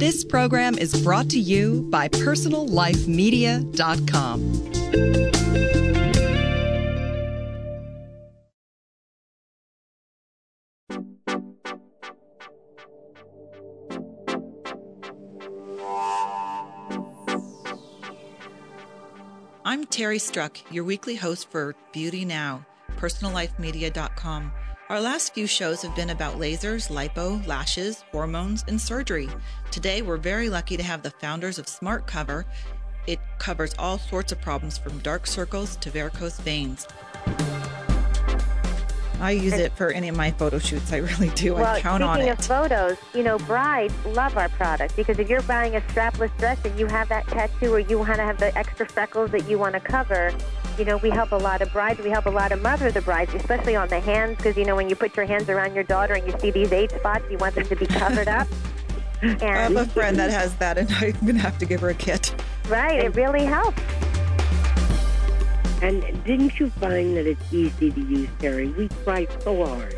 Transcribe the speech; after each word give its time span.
This 0.00 0.24
program 0.24 0.78
is 0.78 0.96
brought 1.04 1.28
to 1.28 1.38
you 1.38 1.86
by 1.90 2.08
PersonalLifeMedia.com. 2.08 4.40
I'm 19.66 19.84
Terry 19.84 20.18
Struck, 20.18 20.56
your 20.72 20.84
weekly 20.84 21.16
host 21.16 21.50
for 21.50 21.76
Beauty 21.92 22.24
Now, 22.24 22.64
PersonalLifeMedia.com. 22.96 24.52
Our 24.90 25.00
last 25.00 25.34
few 25.34 25.46
shows 25.46 25.82
have 25.82 25.94
been 25.94 26.10
about 26.10 26.40
lasers, 26.40 26.90
lipo, 26.90 27.46
lashes, 27.46 28.02
hormones, 28.10 28.64
and 28.66 28.80
surgery. 28.80 29.28
Today, 29.70 30.02
we're 30.02 30.16
very 30.16 30.48
lucky 30.48 30.76
to 30.76 30.82
have 30.82 31.04
the 31.04 31.12
founders 31.12 31.60
of 31.60 31.68
Smart 31.68 32.08
Cover. 32.08 32.44
It 33.06 33.20
covers 33.38 33.72
all 33.78 33.98
sorts 33.98 34.32
of 34.32 34.40
problems 34.40 34.78
from 34.78 34.98
dark 34.98 35.28
circles 35.28 35.76
to 35.76 35.92
varicose 35.92 36.40
veins. 36.40 36.88
I 39.20 39.30
use 39.30 39.52
it 39.52 39.76
for 39.76 39.92
any 39.92 40.08
of 40.08 40.16
my 40.16 40.32
photo 40.32 40.58
shoots. 40.58 40.92
I 40.92 40.96
really 40.96 41.28
do. 41.36 41.54
Well, 41.54 41.66
I 41.66 41.80
count 41.80 42.02
on 42.02 42.18
it. 42.18 42.22
speaking 42.22 42.32
of 42.32 42.44
photos, 42.44 42.96
you 43.14 43.22
know, 43.22 43.38
brides 43.38 43.94
love 44.06 44.36
our 44.36 44.48
product 44.48 44.96
because 44.96 45.20
if 45.20 45.28
you're 45.28 45.42
buying 45.42 45.76
a 45.76 45.80
strapless 45.82 46.36
dress 46.38 46.58
and 46.64 46.76
you 46.76 46.86
have 46.86 47.08
that 47.10 47.28
tattoo 47.28 47.72
or 47.72 47.78
you 47.78 48.00
want 48.00 48.16
to 48.16 48.24
have 48.24 48.38
the 48.38 48.56
extra 48.58 48.88
freckles 48.88 49.30
that 49.30 49.48
you 49.48 49.56
want 49.56 49.74
to 49.74 49.80
cover, 49.80 50.32
you 50.78 50.84
know, 50.84 50.96
we 50.98 51.10
help 51.10 51.32
a 51.32 51.36
lot 51.36 51.62
of 51.62 51.72
brides. 51.72 52.00
We 52.00 52.10
help 52.10 52.26
a 52.26 52.30
lot 52.30 52.52
of 52.52 52.62
mother 52.62 52.88
of 52.88 52.94
the 52.94 53.02
brides, 53.02 53.34
especially 53.34 53.76
on 53.76 53.88
the 53.88 54.00
hands 54.00 54.36
because, 54.36 54.56
you 54.56 54.64
know, 54.64 54.76
when 54.76 54.88
you 54.88 54.96
put 54.96 55.16
your 55.16 55.26
hands 55.26 55.48
around 55.48 55.74
your 55.74 55.84
daughter 55.84 56.14
and 56.14 56.26
you 56.26 56.38
see 56.38 56.50
these 56.50 56.72
eight 56.72 56.90
spots, 56.90 57.24
you 57.30 57.38
want 57.38 57.54
them 57.54 57.66
to 57.66 57.76
be 57.76 57.86
covered 57.86 58.28
up. 58.28 58.48
I 59.22 59.44
have 59.44 59.76
a 59.76 59.86
friend 59.86 60.16
that 60.18 60.30
has 60.40 60.54
that, 60.56 60.78
and 60.78 60.90
I'm 61.00 61.12
going 61.20 61.34
to 61.36 61.42
have 61.42 61.58
to 61.58 61.66
give 61.66 61.80
her 61.80 61.90
a 61.90 61.94
kit. 61.94 62.34
right, 62.68 63.04
it 63.04 63.14
really 63.14 63.44
helps. 63.44 63.82
And 65.82 66.02
didn't 66.24 66.60
you 66.60 66.68
find 66.70 67.16
that 67.16 67.26
it's 67.26 67.52
easy 67.52 67.90
to 67.90 68.00
use, 68.00 68.28
Terry? 68.38 68.68
We 68.68 68.88
try 69.04 69.26
so 69.40 69.64
hard. 69.64 69.94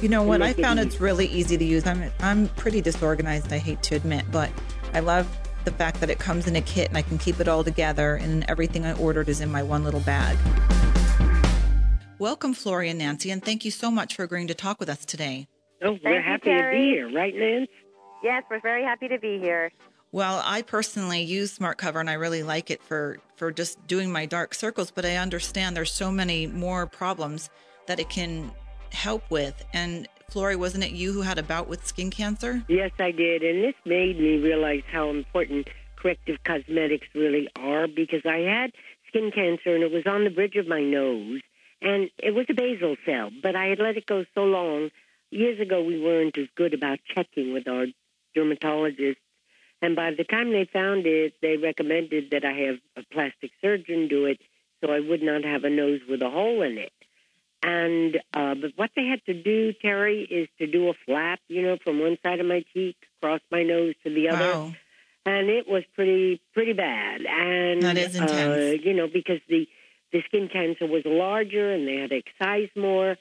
You 0.00 0.08
know 0.08 0.22
what? 0.22 0.42
I 0.42 0.48
make 0.48 0.58
it 0.58 0.62
found 0.62 0.78
it's 0.78 1.00
really 1.00 1.26
easy 1.26 1.56
to 1.56 1.64
use. 1.64 1.86
I'm 1.86 2.10
I'm 2.20 2.48
pretty 2.50 2.80
disorganized. 2.80 3.52
I 3.52 3.58
hate 3.58 3.82
to 3.84 3.96
admit, 3.96 4.24
but 4.30 4.50
I 4.92 5.00
love 5.00 5.26
the 5.64 5.70
fact 5.72 6.00
that 6.00 6.10
it 6.10 6.18
comes 6.18 6.46
in 6.46 6.56
a 6.56 6.60
kit 6.60 6.88
and 6.88 6.96
I 6.96 7.02
can 7.02 7.18
keep 7.18 7.40
it 7.40 7.48
all 7.48 7.64
together, 7.64 8.16
and 8.16 8.44
everything 8.48 8.84
I 8.84 8.92
ordered 8.94 9.28
is 9.28 9.40
in 9.40 9.50
my 9.50 9.62
one 9.62 9.84
little 9.84 10.00
bag. 10.00 10.36
Welcome, 12.18 12.54
Floria 12.54 12.90
and 12.90 12.98
Nancy, 12.98 13.30
and 13.30 13.44
thank 13.44 13.64
you 13.64 13.70
so 13.70 13.90
much 13.90 14.14
for 14.14 14.22
agreeing 14.22 14.46
to 14.48 14.54
talk 14.54 14.78
with 14.78 14.88
us 14.88 15.04
today. 15.04 15.48
Oh, 15.82 15.92
we're 15.92 15.98
Thank 15.98 16.04
you, 16.04 16.22
happy 16.22 16.54
to 16.54 16.70
be 16.70 16.84
here, 16.84 17.10
right, 17.12 17.34
Nancy? 17.34 17.70
Yes, 18.22 18.44
we're 18.50 18.60
very 18.60 18.82
happy 18.82 19.08
to 19.08 19.18
be 19.18 19.38
here. 19.38 19.70
Well, 20.12 20.40
I 20.44 20.62
personally 20.62 21.22
use 21.22 21.50
Smart 21.50 21.76
Cover 21.76 21.98
and 21.98 22.08
I 22.08 22.12
really 22.12 22.44
like 22.44 22.70
it 22.70 22.80
for 22.82 23.18
for 23.34 23.50
just 23.50 23.84
doing 23.88 24.12
my 24.12 24.26
dark 24.26 24.54
circles, 24.54 24.92
but 24.92 25.04
I 25.04 25.16
understand 25.16 25.76
there's 25.76 25.92
so 25.92 26.12
many 26.12 26.46
more 26.46 26.86
problems 26.86 27.50
that 27.88 27.98
it 27.98 28.08
can 28.08 28.52
help 28.92 29.28
with. 29.28 29.60
And 29.72 30.08
Flori, 30.30 30.56
wasn't 30.56 30.84
it 30.84 30.92
you 30.92 31.12
who 31.12 31.22
had 31.22 31.38
a 31.38 31.42
bout 31.42 31.68
with 31.68 31.86
skin 31.86 32.10
cancer? 32.10 32.62
Yes, 32.68 32.90
I 32.98 33.10
did. 33.10 33.42
And 33.42 33.62
this 33.62 33.74
made 33.84 34.18
me 34.18 34.38
realize 34.38 34.82
how 34.90 35.10
important 35.10 35.68
corrective 35.96 36.42
cosmetics 36.44 37.06
really 37.14 37.48
are 37.56 37.86
because 37.86 38.22
I 38.24 38.38
had 38.38 38.72
skin 39.08 39.30
cancer 39.30 39.74
and 39.74 39.82
it 39.82 39.92
was 39.92 40.06
on 40.06 40.24
the 40.24 40.30
bridge 40.30 40.56
of 40.56 40.66
my 40.66 40.82
nose 40.82 41.40
and 41.84 42.10
it 42.18 42.34
was 42.34 42.46
a 42.48 42.54
basal 42.54 42.96
cell, 43.04 43.30
but 43.42 43.54
I 43.54 43.66
had 43.66 43.78
let 43.78 43.96
it 43.96 44.06
go 44.06 44.24
so 44.34 44.44
long. 44.44 44.90
Years 45.30 45.60
ago, 45.60 45.82
we 45.82 46.00
weren't 46.00 46.38
as 46.38 46.48
good 46.56 46.72
about 46.72 46.98
checking 47.14 47.52
with 47.52 47.68
our 47.68 47.86
dermatologists. 48.36 49.16
And 49.82 49.94
by 49.94 50.12
the 50.16 50.24
time 50.24 50.50
they 50.50 50.64
found 50.64 51.06
it, 51.06 51.34
they 51.42 51.58
recommended 51.58 52.30
that 52.30 52.44
I 52.44 52.52
have 52.52 52.76
a 52.96 53.02
plastic 53.12 53.50
surgeon 53.60 54.08
do 54.08 54.24
it 54.24 54.40
so 54.80 54.90
I 54.90 55.00
would 55.00 55.22
not 55.22 55.44
have 55.44 55.64
a 55.64 55.70
nose 55.70 56.00
with 56.08 56.22
a 56.22 56.30
hole 56.30 56.62
in 56.62 56.78
it. 56.78 56.92
And 57.66 58.16
uh, 58.34 58.54
but 58.60 58.72
what 58.76 58.90
they 58.94 59.06
had 59.06 59.24
to 59.24 59.32
do, 59.32 59.72
Terry, 59.80 60.20
is 60.22 60.48
to 60.58 60.66
do 60.66 60.90
a 60.90 60.92
flap, 61.06 61.40
you 61.48 61.62
know, 61.62 61.78
from 61.82 61.98
one 61.98 62.18
side 62.22 62.38
of 62.40 62.46
my 62.46 62.62
cheek 62.74 62.96
across 63.22 63.40
my 63.50 63.62
nose 63.62 63.94
to 64.04 64.12
the 64.12 64.28
other, 64.28 64.52
Wow. 64.52 64.74
and 65.24 65.48
it 65.48 65.66
was 65.66 65.82
pretty 65.94 66.42
pretty 66.52 66.74
bad. 66.74 67.22
And 67.26 67.80
That 67.82 67.96
is 67.96 68.16
intense. 68.16 68.32
Uh, 68.34 68.76
you 68.86 68.92
know, 68.92 69.06
because 69.08 69.40
the 69.48 69.66
the 70.12 70.22
skin 70.26 70.50
cancer 70.52 70.86
was 70.86 71.02
larger 71.06 71.72
and 71.72 71.88
they 71.88 71.96
had 71.96 72.10
to 72.10 72.16
excise 72.18 72.68
more, 72.76 73.16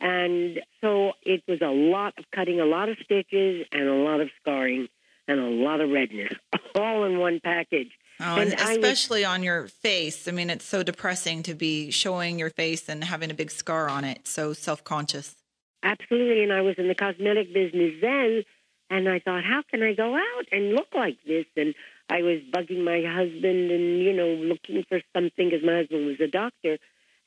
and 0.00 0.60
so 0.80 1.14
it 1.24 1.42
was 1.48 1.60
a 1.60 1.66
lot 1.66 2.14
of 2.18 2.24
cutting, 2.32 2.60
a 2.60 2.64
lot 2.66 2.88
of 2.88 2.98
stitches, 3.04 3.66
and 3.72 3.82
a 3.88 3.94
lot 3.94 4.20
of 4.20 4.28
scarring, 4.40 4.86
and 5.26 5.40
a 5.40 5.50
lot 5.50 5.80
of 5.80 5.90
redness, 5.90 6.32
all 6.76 7.02
in 7.04 7.18
one 7.18 7.40
package. 7.42 7.90
Oh, 8.20 8.36
And 8.36 8.52
and 8.52 8.60
was- 8.60 8.70
especially 8.70 9.24
on 9.24 9.42
your 9.42 9.68
face. 9.68 10.26
I 10.26 10.32
mean, 10.32 10.50
it's 10.50 10.64
so 10.64 10.82
depressing 10.82 11.42
to 11.44 11.54
be 11.54 11.90
showing 11.90 12.38
your 12.38 12.50
face 12.50 12.88
and 12.88 13.02
having 13.04 13.30
a 13.30 13.34
big 13.34 13.50
scar 13.50 13.88
on 13.88 14.04
it. 14.04 14.26
So 14.26 14.52
self 14.52 14.82
conscious. 14.84 15.36
Absolutely. 15.82 16.42
And 16.42 16.52
I 16.52 16.60
was 16.62 16.74
in 16.78 16.88
the 16.88 16.94
cosmetic 16.94 17.52
business 17.54 17.94
then, 18.00 18.42
and 18.90 19.08
I 19.08 19.20
thought, 19.20 19.44
how 19.44 19.62
can 19.70 19.82
I 19.82 19.94
go 19.94 20.16
out 20.16 20.46
and 20.50 20.72
look 20.72 20.88
like 20.94 21.18
this? 21.26 21.46
And 21.56 21.74
I 22.10 22.22
was 22.22 22.40
bugging 22.52 22.82
my 22.84 23.02
husband 23.08 23.70
and, 23.70 24.02
you 24.02 24.12
know, 24.12 24.26
looking 24.28 24.82
for 24.88 25.00
something 25.14 25.50
because 25.50 25.64
my 25.64 25.76
husband 25.76 26.06
was 26.06 26.20
a 26.20 26.26
doctor. 26.26 26.78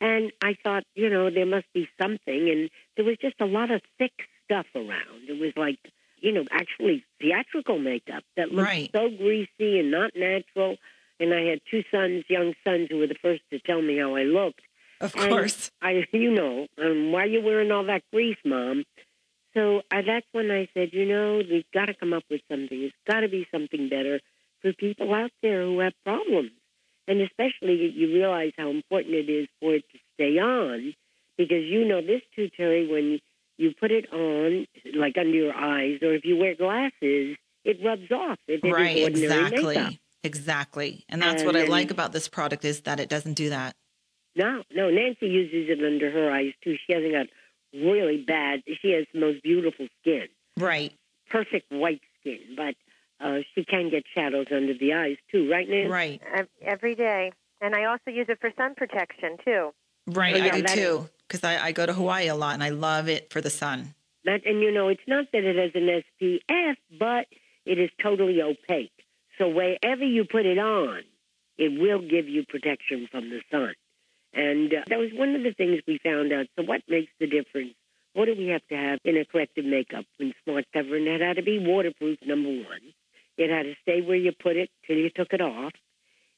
And 0.02 0.32
I 0.42 0.58
thought, 0.64 0.84
you 0.96 1.10
know, 1.10 1.30
there 1.30 1.46
must 1.46 1.68
be 1.74 1.88
something. 2.02 2.50
And 2.50 2.70
there 2.98 3.06
was 3.06 3.18
just 3.22 3.40
a 3.40 3.46
lot 3.46 3.72
of 3.72 3.82
thick 3.98 4.12
stuff 4.46 4.66
around. 4.76 5.30
It 5.30 5.40
was 5.40 5.54
like, 5.56 5.78
you 6.22 6.32
know, 6.32 6.46
actually 6.52 7.04
theatrical 7.20 7.80
makeup 7.80 8.24
that 8.38 8.52
looked 8.52 8.68
Right. 8.68 8.90
so 8.96 9.10
greasy 9.10 9.80
and 9.80 9.92
not 9.92 10.12
natural. 10.16 10.78
And 11.20 11.34
I 11.34 11.42
had 11.44 11.62
two 11.70 11.84
sons, 11.92 12.24
young 12.30 12.54
sons, 12.64 12.88
who 12.90 12.98
were 12.98 13.08
the 13.08 13.16
first 13.22 13.42
to 13.52 13.60
tell 13.60 13.82
me 13.82 13.98
how 13.98 14.16
I 14.16 14.24
looked. 14.24 14.62
Of 15.00 15.16
And 15.16 15.30
course. 15.32 15.72
I, 15.82 16.06
you 16.14 16.32
know, 16.32 16.68
um, 16.78 17.12
why 17.12 17.24
are 17.24 17.28
you 17.28 17.42
wearing 17.42 17.72
all 17.72 17.86
that 17.86 18.04
grease, 18.12 18.38
Mom? 18.46 18.86
So 19.54 19.82
I, 19.92 20.02
that's 20.02 20.26
when 20.32 20.50
I 20.52 20.68
said, 20.74 20.90
you 20.94 21.06
know, 21.06 21.38
we've 21.38 21.70
got 21.74 21.86
to 21.88 21.94
come 21.94 22.14
up 22.14 22.24
with 22.30 22.42
something. 22.50 22.82
It's 22.84 22.96
got 23.08 23.22
to 23.22 23.28
be 23.28 23.48
something 23.52 23.90
better 23.90 24.20
for 24.62 24.74
people 24.74 25.14
out 25.14 25.32
there 25.42 25.64
who 25.66 25.80
have 25.80 25.94
problems. 26.06 26.52
And 27.08 27.20
especially 27.22 27.92
you 27.94 28.14
realize 28.14 28.54
how 28.58 28.70
important 28.70 29.16
it 29.16 29.30
is 29.30 29.48
for 29.60 29.74
it 29.76 29.84
to 29.92 29.98
stay 30.14 30.38
on 30.40 30.94
because 31.38 31.64
you 31.66 31.84
know 31.86 32.02
this 32.02 32.22
too, 32.36 32.50
Terry, 32.56 32.88
when 32.88 33.20
you 33.62 33.74
put 33.80 33.92
it 33.92 34.12
on, 34.12 34.66
like 34.96 35.18
under 35.18 35.30
your 35.38 35.54
eyes, 35.54 36.00
or 36.02 36.14
if 36.14 36.26
you 36.26 36.36
wear 36.38 36.56
glasses, 36.56 37.38
it 37.64 37.78
rubs 37.84 38.12
off. 38.12 38.40
If 38.48 38.64
it 38.64 38.68
is 38.68 38.74
Right. 38.74 39.04
ordinary 39.04 39.08
Exactly. 39.26 39.76
makeup. 39.78 39.94
Exactly. 40.24 41.04
And 41.10 41.22
that's 41.22 41.44
what 41.44 41.56
I 41.56 41.64
like 41.66 41.92
about 41.92 42.12
this 42.14 42.28
product 42.28 42.66
is 42.66 42.82
that 42.82 43.00
it 43.00 43.10
doesn't 43.10 43.34
do 43.34 43.50
that. 43.50 43.76
No, 44.36 44.64
no. 44.72 44.90
Nancy 44.90 45.28
uses 45.28 45.70
it 45.70 45.84
under 45.84 46.10
her 46.12 46.32
eyes 46.32 46.54
too. 46.64 46.76
She 46.86 46.94
hasn't 46.94 47.12
got 47.12 47.28
really 47.74 48.24
bad. 48.24 48.62
She 48.82 48.92
has 48.92 49.06
the 49.14 49.20
most 49.20 49.44
beautiful 49.44 49.88
skin, 50.02 50.28
Right. 50.58 50.94
perfect 51.30 51.72
white 51.72 52.02
skin, 52.20 52.40
but 52.56 52.76
uh, 53.20 53.40
she 53.54 53.64
can 53.66 53.90
get 53.90 54.04
shadows 54.16 54.48
under 54.52 54.74
the 54.74 54.94
eyes 54.94 55.18
too, 55.32 55.50
right, 55.52 55.68
Nancy? 55.70 55.90
Right. 55.92 56.22
Every 56.62 56.96
day. 56.96 57.32
And 57.62 57.76
I 57.76 57.86
also 57.86 58.10
use 58.10 58.26
it 58.30 58.40
for 58.42 58.52
sun 58.58 58.74
protection, 58.76 59.38
too. 59.46 59.72
Right. 60.08 60.34
Oh, 60.34 60.38
yeah, 60.38 60.46
I 60.46 60.50
do 60.58 60.62
that- 60.64 60.76
too. 60.76 61.10
Because 61.32 61.46
I, 61.46 61.68
I 61.68 61.72
go 61.72 61.86
to 61.86 61.94
Hawaii 61.94 62.28
a 62.28 62.36
lot 62.36 62.56
and 62.56 62.64
I 62.64 62.72
love 62.72 63.08
it 63.08 63.32
for 63.32 63.40
the 63.40 63.50
sun. 63.50 63.96
And 64.26 64.62
you 64.62 64.70
know, 64.70 64.90
it's 64.90 65.08
not 65.08 65.28
that 65.32 65.46
it 65.46 65.56
has 65.56 65.72
an 65.76 66.04
SPF, 66.22 66.76
but 67.00 67.28
it 67.66 67.80
is 67.80 67.90
totally 68.04 68.42
opaque. 68.42 68.92
So 69.38 69.48
wherever 69.48 70.04
you 70.04 70.26
put 70.26 70.46
it 70.46 70.58
on, 70.58 71.04
it 71.58 71.80
will 71.80 72.02
give 72.02 72.28
you 72.28 72.44
protection 72.46 73.08
from 73.10 73.30
the 73.30 73.40
sun. 73.50 73.74
And 74.34 74.74
uh, 74.74 74.82
that 74.90 75.00
was 75.00 75.12
one 75.14 75.34
of 75.36 75.44
the 75.44 75.54
things 75.54 75.80
we 75.88 76.00
found 76.04 76.34
out. 76.34 76.48
So 76.58 76.66
what 76.66 76.82
makes 76.90 77.14
the 77.18 77.28
difference? 77.28 77.76
What 78.14 78.26
do 78.26 78.36
we 78.38 78.48
have 78.48 78.68
to 78.68 78.76
have 78.76 79.00
in 79.06 79.16
a 79.16 79.24
corrective 79.24 79.64
makeup 79.64 80.04
in 80.20 80.34
smart 80.44 80.66
cover? 80.74 80.98
And 80.98 81.08
it 81.08 81.22
had 81.22 81.38
to 81.38 81.44
be 81.44 81.60
waterproof, 81.60 82.20
number 82.26 82.50
one. 82.50 82.92
It 83.38 83.50
had 83.50 83.64
to 83.64 83.76
stay 83.84 84.02
where 84.02 84.18
you 84.18 84.34
put 84.34 84.58
it 84.58 84.70
till 84.86 84.98
you 84.98 85.10
took 85.10 85.32
it 85.32 85.40
off. 85.40 85.72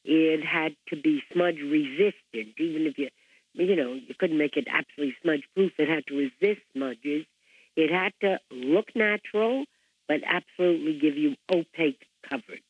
It 0.06 0.46
had 0.46 0.76
to 0.90 1.02
be 1.02 1.24
smudge 1.34 1.58
resistant, 1.58 2.60
even 2.60 2.86
if 2.86 3.00
you, 3.00 3.10
you 3.54 3.76
know, 3.76 3.94
you 3.94 4.16
couldn't 4.18 4.38
make 4.38 4.58
it 4.58 4.68
absolutely 4.70 5.16
smudge 5.22 5.44
proof. 5.56 5.72
It 5.78 5.90
had 5.90 6.06
to 6.08 6.16
resist 6.16 6.62
smudges. 6.76 7.26
It 7.76 7.92
had 7.92 8.14
to 8.22 8.40
look 8.52 8.96
natural, 8.96 9.66
but 10.08 10.18
absolutely 10.26 11.00
give 11.00 11.18
you 11.18 11.36
opaque 11.52 12.06
coverage. 12.30 12.62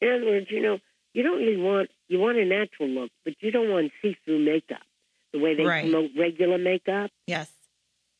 In 0.00 0.08
other 0.12 0.26
words, 0.26 0.46
you 0.50 0.62
know, 0.62 0.78
you 1.14 1.22
don't 1.22 1.38
really 1.38 1.56
want 1.60 1.90
you 2.08 2.18
want 2.18 2.38
a 2.38 2.44
natural 2.44 2.88
look, 2.88 3.10
but 3.24 3.34
you 3.40 3.50
don't 3.50 3.70
want 3.70 3.92
see-through 4.02 4.44
makeup 4.44 4.82
the 5.32 5.38
way 5.38 5.54
they 5.54 5.64
Right. 5.64 5.82
promote 5.82 6.10
regular 6.18 6.58
makeup. 6.58 7.10
Yes. 7.26 7.50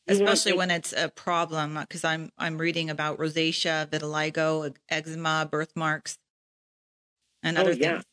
You 0.06 0.14
Especially 0.14 0.52
when 0.54 0.70
it's 0.70 0.92
a 0.92 1.08
problem, 1.08 1.78
because 1.80 2.04
I'm 2.04 2.32
I'm 2.38 2.58
reading 2.58 2.90
about 2.90 3.18
rosacea, 3.18 3.86
vitiligo, 3.86 4.74
eczema, 4.88 5.48
birthmarks, 5.50 6.18
and 7.42 7.56
oh, 7.56 7.62
other 7.62 7.70
oh 7.70 7.74
yeah, 7.74 7.92
things. 7.92 8.04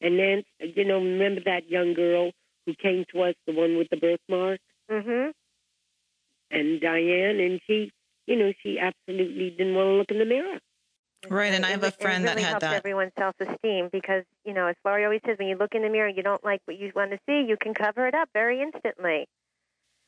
and 0.00 0.18
then 0.18 0.42
you 0.74 0.84
know, 0.84 0.98
remember 0.98 1.42
that 1.44 1.68
young 1.68 1.94
girl 1.94 2.32
who 2.66 2.74
came 2.74 3.04
to 3.14 3.22
us, 3.22 3.34
the 3.46 3.52
one 3.52 3.76
with 3.76 3.88
the 3.90 3.96
birthmark, 3.96 4.58
Mm-hmm. 4.90 5.30
and 6.50 6.80
Diane, 6.80 7.40
and 7.40 7.60
she, 7.66 7.90
you 8.26 8.36
know, 8.36 8.52
she 8.62 8.78
absolutely 8.78 9.50
didn't 9.50 9.74
want 9.74 9.86
to 9.86 9.92
look 9.92 10.10
in 10.10 10.18
the 10.18 10.24
mirror. 10.24 10.58
Right, 11.30 11.54
and 11.54 11.64
I 11.64 11.70
have 11.70 11.82
a 11.84 11.90
friend 11.90 12.24
it 12.24 12.26
that 12.26 12.38
had 12.38 12.48
helps 12.48 12.60
that. 12.60 12.74
everyone's 12.74 13.12
self-esteem 13.18 13.88
because 13.90 14.24
you 14.44 14.52
know, 14.52 14.66
as 14.66 14.76
Laurie 14.84 15.04
always 15.04 15.20
says, 15.26 15.38
when 15.38 15.48
you 15.48 15.56
look 15.56 15.74
in 15.74 15.80
the 15.82 15.88
mirror 15.88 16.08
and 16.08 16.16
you 16.16 16.22
don't 16.22 16.44
like 16.44 16.60
what 16.66 16.78
you 16.78 16.92
want 16.94 17.12
to 17.12 17.18
see, 17.26 17.46
you 17.48 17.56
can 17.58 17.72
cover 17.72 18.06
it 18.06 18.14
up 18.14 18.28
very 18.34 18.60
instantly. 18.60 19.26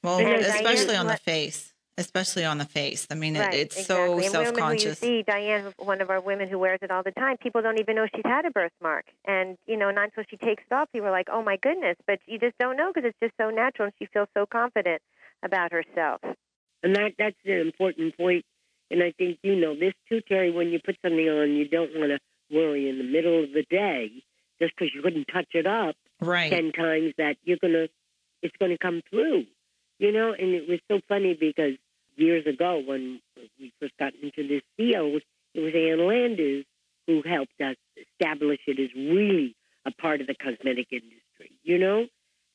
Well, 0.03 0.19
And 0.21 0.43
especially 0.45 0.87
Diane- 0.89 1.01
on 1.01 1.07
the 1.07 1.17
face. 1.17 1.73
Especially 1.99 2.45
on 2.45 2.59
the 2.59 2.67
face. 2.67 3.07
I 3.11 3.15
mean, 3.15 3.37
it, 3.37 3.55
it's 3.55 3.77
exactly. 3.79 3.85
so 3.85 4.13
and 4.15 4.31
self 4.31 4.55
women 4.55 4.63
who 4.63 4.71
you 4.71 4.79
conscious. 4.79 4.99
see, 4.99 5.23
Diane, 5.27 5.73
one 5.79 6.03
of 6.03 6.11
our 6.11 6.21
women 6.21 6.49
who 6.49 6.59
wears 6.59 6.81
it 6.83 6.91
all 6.91 7.03
the 7.03 7.13
time, 7.13 7.37
people 7.39 7.63
don't 7.63 7.79
even 7.79 7.97
know 7.97 8.07
she's 8.15 8.25
had 8.25 8.45
a 8.45 8.51
birthmark. 8.51 9.07
And 9.27 9.57
you 9.67 9.79
know, 9.79 9.91
not 9.91 10.05
until 10.05 10.25
she 10.29 10.37
takes 10.37 10.63
it 10.71 10.75
off, 10.75 10.93
people 10.93 11.09
are 11.09 11.13
like, 11.13 11.29
"Oh 11.33 11.43
my 11.43 11.57
goodness!" 11.57 11.97
But 12.07 12.19
you 12.27 12.39
just 12.39 12.59
don't 12.59 12.77
know 12.77 12.93
because 12.93 13.09
it's 13.09 13.19
just 13.23 13.35
so 13.41 13.51
natural, 13.51 13.87
and 13.87 13.95
she 13.99 14.07
feels 14.13 14.29
so 14.37 14.45
confident 14.45 15.01
about 15.43 15.73
herself. 15.73 16.21
And 16.83 16.95
that 16.97 17.13
that's 17.19 17.37
an 17.47 17.61
important 17.61 18.17
point. 18.17 18.45
And 18.91 19.03
I 19.03 19.13
think 19.17 19.39
you 19.43 19.57
know 19.57 19.75
this 19.75 19.95
too, 20.09 20.21
Terry. 20.21 20.51
When 20.51 20.69
you 20.69 20.81
put 20.85 20.97
something 21.03 21.29
on, 21.29 21.53
you 21.53 21.67
don't 21.69 21.91
want 21.95 22.11
to 22.11 22.19
worry 22.55 22.89
in 22.89 22.99
the 22.99 23.05
middle 23.05 23.43
of 23.43 23.53
the 23.53 23.65
day 23.71 24.23
just 24.61 24.75
because 24.77 24.95
you 24.95 25.03
couldn't 25.03 25.27
touch 25.33 25.49
it 25.55 25.67
up 25.67 25.97
Right. 26.21 26.51
ten 26.51 26.73
times 26.73 27.13
that 27.19 27.37
you're 27.43 27.59
gonna 27.61 27.89
it's 28.43 28.57
gonna 28.59 28.79
come 28.79 29.03
through. 29.11 29.47
You 29.99 30.13
know, 30.13 30.33
and 30.33 30.55
it 30.55 30.69
was 30.69 30.79
so 30.91 31.01
funny 31.09 31.35
because 31.39 31.77
years 32.17 32.47
ago 32.47 32.83
when 32.85 33.21
we 33.59 33.73
first 33.81 33.95
got 33.99 34.13
into 34.15 34.47
this 34.47 34.63
field, 34.77 35.23
it 35.55 35.61
was 35.61 35.73
Ann 35.75 36.07
Landers 36.07 36.65
who 37.07 37.23
helped 37.23 37.61
us 37.61 37.77
establish 37.97 38.61
it 38.67 38.81
as 38.81 38.91
really 38.95 39.55
a 39.87 39.93
part 39.93 40.21
of 40.21 40.27
the 40.27 40.35
cosmetic 40.35 40.89
industry. 40.91 41.59
You 41.63 41.79
know, 41.79 42.07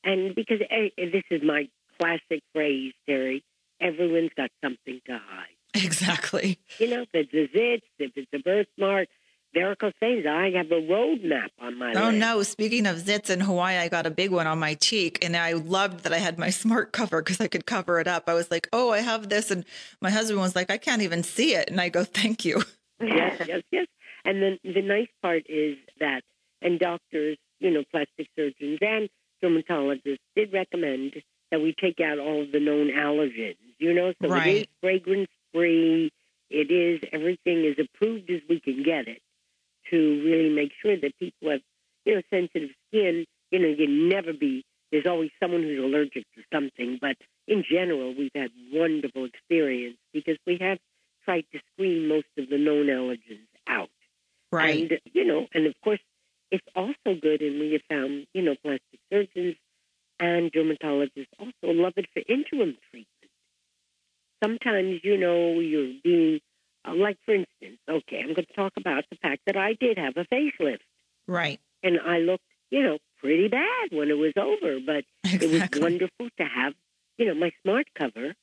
and 0.04 0.34
because 0.34 0.60
eh, 0.70 0.88
this 0.96 1.24
is 1.30 1.42
my 1.42 1.68
classic 2.00 2.42
phrase, 2.52 2.92
Terry. 3.06 3.44
Everyone's 3.80 4.30
got 4.36 4.50
something 4.62 5.00
to 5.06 5.12
hide. 5.12 5.56
Exactly. 5.74 6.58
You 6.78 6.88
know, 6.88 7.02
if 7.02 7.08
it's 7.12 7.32
a 7.32 7.58
zits, 7.58 7.82
if 7.98 8.12
it's 8.14 8.32
a 8.32 8.38
birthmark, 8.38 9.08
varicose 9.54 9.92
veins, 10.00 10.26
I 10.26 10.50
have 10.56 10.70
a 10.70 10.80
roadmap 10.80 11.48
on 11.60 11.78
my 11.78 11.92
Oh 11.92 12.10
leg. 12.10 12.14
no! 12.14 12.42
Speaking 12.42 12.86
of 12.86 12.96
zits 12.96 13.30
in 13.30 13.40
Hawaii, 13.40 13.76
I 13.76 13.88
got 13.88 14.06
a 14.06 14.10
big 14.10 14.30
one 14.30 14.46
on 14.46 14.58
my 14.58 14.74
cheek, 14.74 15.22
and 15.24 15.36
I 15.36 15.52
loved 15.52 16.04
that 16.04 16.12
I 16.12 16.18
had 16.18 16.38
my 16.38 16.50
smart 16.62 16.92
cover 16.92 17.22
because 17.22 17.40
I 17.40 17.48
could 17.48 17.66
cover 17.66 18.00
it 18.00 18.08
up. 18.08 18.28
I 18.28 18.34
was 18.34 18.50
like, 18.50 18.68
"Oh, 18.72 18.90
I 18.90 19.00
have 19.00 19.28
this," 19.28 19.50
and 19.50 19.64
my 20.00 20.10
husband 20.10 20.40
was 20.40 20.56
like, 20.56 20.70
"I 20.70 20.78
can't 20.78 21.02
even 21.02 21.22
see 21.22 21.54
it," 21.54 21.70
and 21.70 21.80
I 21.80 21.88
go, 21.88 22.04
"Thank 22.04 22.44
you." 22.44 22.62
yes, 23.00 23.42
yes, 23.46 23.62
yes. 23.70 23.86
And 24.24 24.42
then 24.42 24.58
the 24.62 24.82
nice 24.82 25.08
part 25.20 25.44
is 25.48 25.76
that, 25.98 26.22
and 26.60 26.78
doctors, 26.78 27.36
you 27.58 27.70
know, 27.70 27.82
plastic 27.90 28.28
surgeons 28.36 28.78
and 28.80 29.08
dermatologists 29.42 30.18
did 30.36 30.52
recommend 30.52 31.22
that 31.50 31.60
we 31.60 31.74
take 31.78 32.00
out 32.00 32.18
all 32.18 32.42
of 32.42 32.52
the 32.52 32.60
known 32.60 32.90
allergens. 32.90 33.56
You 33.78 33.92
know, 33.92 34.12
so 34.22 34.32
it 34.32 34.46
is 34.46 34.66
fragrance 34.80 35.28
free. 35.52 36.10
It 36.48 36.70
is 36.70 37.00
everything 37.12 37.64
is 37.64 37.76
approved 37.78 38.30
as 38.30 38.40
we 38.48 38.60
can 38.60 38.82
get 38.84 39.08
it 39.08 39.20
to 39.92 40.22
really 40.24 40.50
make 40.50 40.72
sure 40.82 40.96
that 40.96 41.18
people 41.18 41.50
have, 41.50 41.60
you 42.04 42.16
know, 42.16 42.22
sensitive 42.30 42.70
skin. 42.88 43.26
You 43.50 43.58
know, 43.58 43.68
you 43.68 44.08
never 44.08 44.32
be. 44.32 44.64
There's 44.90 45.06
always 45.06 45.30
someone 45.40 45.62
who's 45.62 45.78
allergic 45.78 46.24
to 46.34 46.42
something, 46.52 46.98
but 47.00 47.16
in 47.46 47.64
general, 47.70 48.14
we've 48.14 48.30
had 48.34 48.50
wonderful 48.72 49.24
experience 49.24 49.96
because 50.12 50.36
we 50.46 50.58
have 50.60 50.78
tried 51.24 51.44
to 51.52 51.60
screen 51.72 52.08
most 52.08 52.26
of 52.36 52.48
the 52.50 52.58
known 52.58 52.86
allergens 52.86 53.46
out. 53.66 53.90
Right. 54.50 54.90
And, 54.90 55.00
you 55.12 55.24
know, 55.24 55.46
and 55.54 55.66
of 55.66 55.74
course, 55.82 56.00
it's 56.50 56.66
also 56.76 57.18
good, 57.20 57.40
and 57.40 57.58
we 57.58 57.72
have 57.72 57.82
found, 57.88 58.26
you 58.34 58.42
know, 58.42 58.54
plastic 58.62 59.00
surgeons 59.10 59.56
and 60.20 60.52
dermatologists 60.52 61.32
also 61.38 61.72
love 61.72 61.94
it 61.96 62.06
for 62.12 62.22
interim 62.28 62.76
treatment. 62.90 63.08
Sometimes, 64.44 65.00
you 65.02 65.16
know, 65.16 65.58
you're 65.60 65.94
being, 66.04 66.40
like, 66.86 67.18
for 67.24 67.34
instance, 67.34 67.78
okay, 67.88 68.20
I'm 68.20 68.34
going 68.34 68.46
to 68.46 68.52
talk 68.54 68.72
about 68.76 69.04
the 69.10 69.16
fact 69.16 69.42
that 69.46 69.56
I 69.56 69.74
did 69.74 69.98
have 69.98 70.16
a 70.16 70.24
facelift, 70.24 70.80
right. 71.26 71.60
and 71.82 71.98
I 72.00 72.18
looked, 72.18 72.44
you 72.70 72.82
know, 72.82 72.98
pretty 73.18 73.48
bad 73.48 73.90
when 73.90 74.10
it 74.10 74.18
was 74.18 74.32
over, 74.36 74.78
but 74.84 75.04
it 75.24 75.50
was 75.50 75.80
wonderful 75.80 76.28
to 76.38 76.44
have, 76.44 76.74
you 77.18 77.26
know, 77.26 77.34
my 77.34 77.52
smart 77.62 77.86
cover 77.96 78.34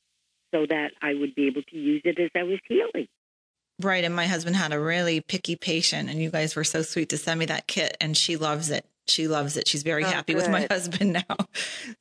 so 0.52 0.66
that 0.66 0.92
I 1.02 1.14
would 1.14 1.34
be 1.34 1.46
able 1.46 1.62
to 1.62 1.76
use 1.76 2.02
it 2.04 2.18
as 2.18 2.30
I 2.34 2.44
was 2.44 2.58
healing. 2.66 3.08
Right. 3.80 4.04
And 4.04 4.14
my 4.14 4.26
husband 4.26 4.56
had 4.56 4.72
a 4.72 4.80
really 4.80 5.20
picky 5.20 5.56
patient, 5.56 6.10
and 6.10 6.20
you 6.20 6.30
guys 6.30 6.54
were 6.54 6.64
so 6.64 6.82
sweet 6.82 7.08
to 7.10 7.18
send 7.18 7.40
me 7.40 7.46
that 7.46 7.66
kit, 7.66 7.96
and 8.00 8.16
she 8.16 8.36
loves 8.36 8.70
it. 8.70 8.84
She 9.06 9.26
loves 9.28 9.56
it. 9.56 9.66
She's 9.66 9.82
very 9.82 10.04
Oh, 10.04 10.08
happy 10.08 10.34
with 10.34 10.48
my 10.48 10.66
husband 10.70 11.12
now. 11.28 11.36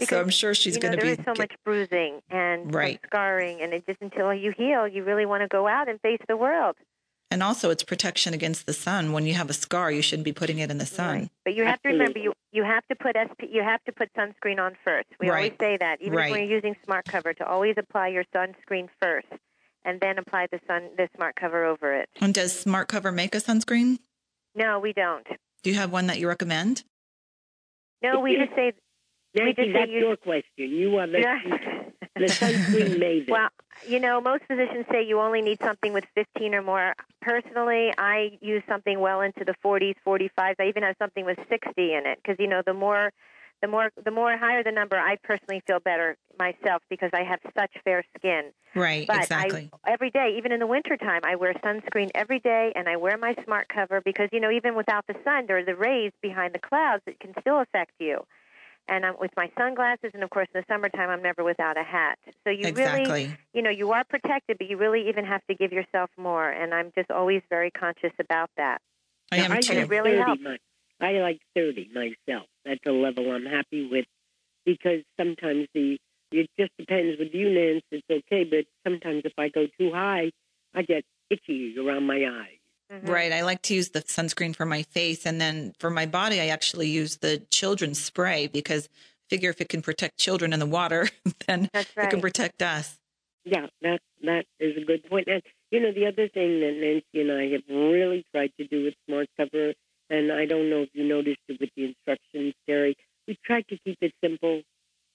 so 0.01 0.19
I'm 0.19 0.29
sure 0.29 0.53
she's 0.53 0.75
you 0.75 0.81
know, 0.81 0.89
going 0.89 0.99
to 0.99 1.05
be. 1.05 1.11
is 1.13 1.25
so 1.25 1.33
much 1.37 1.51
bruising 1.65 2.19
and 2.29 2.73
Right. 2.73 2.99
scarring, 3.05 3.61
and 3.61 3.73
it 3.73 3.85
just 3.87 4.01
until 4.01 4.33
you 4.33 4.51
heal, 4.55 4.87
you 4.87 5.03
really 5.03 5.25
want 5.25 5.41
to 5.41 5.47
go 5.47 5.67
out 5.67 5.89
and 5.89 5.99
face 6.01 6.19
the 6.27 6.37
world. 6.37 6.75
And 7.31 7.43
also, 7.43 7.69
it's 7.69 7.83
protection 7.83 8.33
against 8.33 8.65
the 8.65 8.73
sun. 8.73 9.11
When 9.11 9.25
you 9.27 9.35
have 9.35 9.51
a 9.51 9.53
scar, 9.53 9.91
you 9.91 10.01
shouldn't 10.01 10.25
be 10.25 10.33
putting 10.33 10.57
it 10.59 10.71
in 10.71 10.79
the 10.79 10.85
sun. 10.87 11.19
Right. 11.19 11.29
But 11.45 11.53
you 11.55 11.63
have 11.63 11.79
to 11.83 11.89
remember, 11.89 12.17
you 12.19 12.33
you 12.51 12.63
have 12.63 12.83
to 12.87 12.95
put 12.95 13.15
SP, 13.15 13.45
you 13.51 13.61
have 13.61 13.83
to 13.85 13.91
put 13.91 14.11
sunscreen 14.13 14.59
on 14.59 14.75
first. 14.83 15.07
We 15.19 15.29
always 15.29 15.53
say 15.59 15.77
that, 15.77 16.01
even 16.01 16.13
Right. 16.17 16.31
when 16.31 16.41
you're 16.41 16.55
using 16.55 16.75
smart 16.83 17.05
cover, 17.05 17.33
to 17.35 17.45
always 17.45 17.75
apply 17.77 18.07
your 18.07 18.23
sunscreen 18.35 18.87
first, 18.99 19.27
and 19.85 19.99
then 20.01 20.17
apply 20.17 20.47
the 20.51 20.59
sun 20.67 20.89
the 20.97 21.07
smart 21.15 21.35
cover 21.35 21.65
over 21.65 21.93
it. 21.93 22.09
And 22.19 22.33
does 22.33 22.59
Smart 22.59 22.87
Cover 22.87 23.11
make 23.11 23.35
a 23.35 23.37
sunscreen? 23.39 23.99
No, 24.55 24.79
we 24.79 24.91
don't. 24.93 25.27
Do 25.61 25.69
you 25.69 25.75
have 25.75 25.91
one 25.91 26.07
that 26.07 26.19
you 26.19 26.27
recommend? 26.27 26.83
No, 28.01 28.19
we 28.21 28.35
just 28.37 28.55
say 28.55 28.73
Nancy, 29.35 29.71
that's 29.71 29.91
you- 29.91 29.99
your 29.99 30.17
question. 30.17 30.43
You 30.57 30.97
are 30.97 31.07
the, 31.07 31.23
the 32.15 32.25
sunscreen 32.25 32.99
maven. 32.99 33.29
Well, 33.29 33.49
you 33.87 33.99
know, 33.99 34.19
most 34.19 34.43
physicians 34.47 34.85
say 34.91 35.03
you 35.03 35.19
only 35.19 35.41
need 35.41 35.59
something 35.61 35.93
with 35.93 36.03
15 36.15 36.53
or 36.55 36.61
more. 36.61 36.93
Personally, 37.21 37.93
I 37.97 38.37
use 38.41 38.63
something 38.67 38.99
well 38.99 39.21
into 39.21 39.45
the 39.45 39.55
40s, 39.63 39.95
45s. 40.05 40.55
I 40.59 40.67
even 40.67 40.83
have 40.83 40.95
something 40.99 41.25
with 41.25 41.37
60 41.49 41.71
in 41.77 42.05
it 42.05 42.19
because 42.21 42.37
you 42.39 42.47
know 42.47 42.61
the 42.65 42.73
more, 42.73 43.11
the 43.61 43.67
more, 43.67 43.91
the 44.03 44.11
more 44.11 44.37
higher 44.37 44.63
the 44.63 44.71
number, 44.71 44.97
I 44.97 45.17
personally 45.23 45.61
feel 45.67 45.79
better 45.79 46.17
myself 46.37 46.81
because 46.89 47.09
I 47.13 47.23
have 47.23 47.39
such 47.57 47.71
fair 47.83 48.03
skin. 48.17 48.51
Right, 48.75 49.07
But 49.07 49.23
exactly. 49.23 49.69
I, 49.83 49.91
every 49.91 50.09
day, 50.11 50.35
even 50.37 50.51
in 50.51 50.59
the 50.59 50.67
wintertime, 50.67 51.21
I 51.23 51.35
wear 51.35 51.53
sunscreen 51.55 52.09
every 52.15 52.39
day, 52.39 52.71
and 52.75 52.87
I 52.87 52.97
wear 52.97 53.17
my 53.17 53.35
smart 53.43 53.67
cover 53.67 54.01
because 54.01 54.29
you 54.31 54.39
know 54.39 54.51
even 54.51 54.75
without 54.75 55.05
the 55.07 55.15
sun, 55.23 55.45
there 55.47 55.57
are 55.57 55.65
the 55.65 55.75
rays 55.75 56.11
behind 56.21 56.53
the 56.53 56.59
clouds 56.59 57.03
that 57.05 57.19
can 57.19 57.33
still 57.41 57.59
affect 57.59 57.91
you. 57.99 58.19
And 58.87 59.05
I'm 59.05 59.15
with 59.19 59.31
my 59.37 59.51
sunglasses, 59.57 60.11
and 60.13 60.23
of 60.23 60.29
course, 60.29 60.47
in 60.53 60.61
the 60.61 60.73
summertime, 60.73 61.09
I'm 61.09 61.21
never 61.21 61.43
without 61.43 61.77
a 61.77 61.83
hat. 61.83 62.17
So 62.43 62.49
you 62.49 62.71
really 62.73 63.35
you 63.53 63.61
know, 63.61 63.69
you 63.69 63.91
are 63.91 64.03
protected, 64.03 64.57
but 64.57 64.69
you 64.69 64.77
really 64.77 65.09
even 65.09 65.25
have 65.25 65.45
to 65.47 65.55
give 65.55 65.71
yourself 65.71 66.09
more. 66.17 66.49
And 66.49 66.73
I'm 66.73 66.91
just 66.95 67.11
always 67.11 67.41
very 67.49 67.71
conscious 67.71 68.13
about 68.19 68.49
that. 68.57 68.81
I 69.31 69.37
Now, 69.37 69.45
am 69.45 69.51
I 69.53 69.61
too. 69.61 69.73
like 69.73 69.83
It 69.83 69.89
really 69.89 70.15
helps. 70.17 70.41
My- 70.99 71.07
I 71.07 71.21
like 71.21 71.39
30 71.55 71.89
myself. 71.93 72.47
That's 72.65 72.79
a 72.85 72.91
level 72.91 73.31
I'm 73.31 73.45
happy 73.45 73.87
with 73.87 74.05
because 74.65 75.01
sometimes 75.19 75.67
the 75.73 75.97
it 76.31 76.47
just 76.59 76.71
depends 76.77 77.17
with 77.17 77.33
you, 77.33 77.49
Nance. 77.49 77.83
It's 77.91 78.05
okay, 78.07 78.43
but 78.43 78.65
sometimes 78.87 79.23
if 79.25 79.33
I 79.37 79.49
go 79.49 79.65
too 79.79 79.91
high, 79.91 80.29
I 80.75 80.83
get 80.83 81.03
itchy 81.31 81.75
around 81.79 82.05
my 82.05 82.17
eyes. 82.17 82.59
Mhm. 82.91 83.07
Right. 83.09 83.31
I 83.31 83.41
like 83.41 83.63
to 83.63 83.73
use 83.73 83.89
the 83.89 84.01
sunscreen 84.01 84.55
for 84.55 84.65
my 84.65 84.83
face. 84.83 85.25
And 85.25 85.41
then 85.41 85.73
for 85.79 85.89
my 85.89 86.05
body, 86.05 86.39
I 86.39 86.47
actually 86.47 86.87
use 86.87 87.17
the 87.17 87.39
children's 87.51 87.99
spray 87.99 88.45
because 88.47 88.87
I 88.87 89.25
figure 89.29 89.49
if 89.49 89.59
it 89.59 89.69
can 89.69 89.81
protect 89.81 90.19
children 90.19 90.53
in 90.53 90.59
the 90.59 90.65
water, 90.67 91.09
then 91.47 91.69
That's 91.73 91.89
it 91.97 92.09
can 92.11 92.21
protect 92.21 92.61
us. 92.61 92.99
Yeah, 93.45 93.67
that 93.81 93.99
that 94.21 94.45
is 94.59 94.77
a 94.77 94.85
good 94.85 95.03
point. 95.09 95.27
And 95.27 95.41
you 95.71 95.79
know, 95.79 95.91
the 95.91 96.05
other 96.07 96.27
thing 96.27 96.59
that 96.59 96.73
Nancy 96.73 97.21
and 97.21 97.31
I 97.31 97.47
have 97.53 97.63
really 97.69 98.23
tried 98.31 98.51
to 98.59 98.67
do 98.67 98.83
with 98.83 98.93
Smart 99.07 99.27
Cover, 99.37 99.73
and 100.09 100.31
I 100.31 100.45
don't 100.45 100.69
know 100.69 100.81
if 100.81 100.89
you 100.93 101.07
noticed 101.07 101.39
it 101.47 101.59
with 101.59 101.69
the 101.75 101.85
instructions, 101.85 102.53
Terry, 102.67 102.95
we 103.27 103.37
tried 103.45 103.67
to 103.69 103.77
keep 103.85 103.97
it 104.01 104.13
simple. 104.23 104.61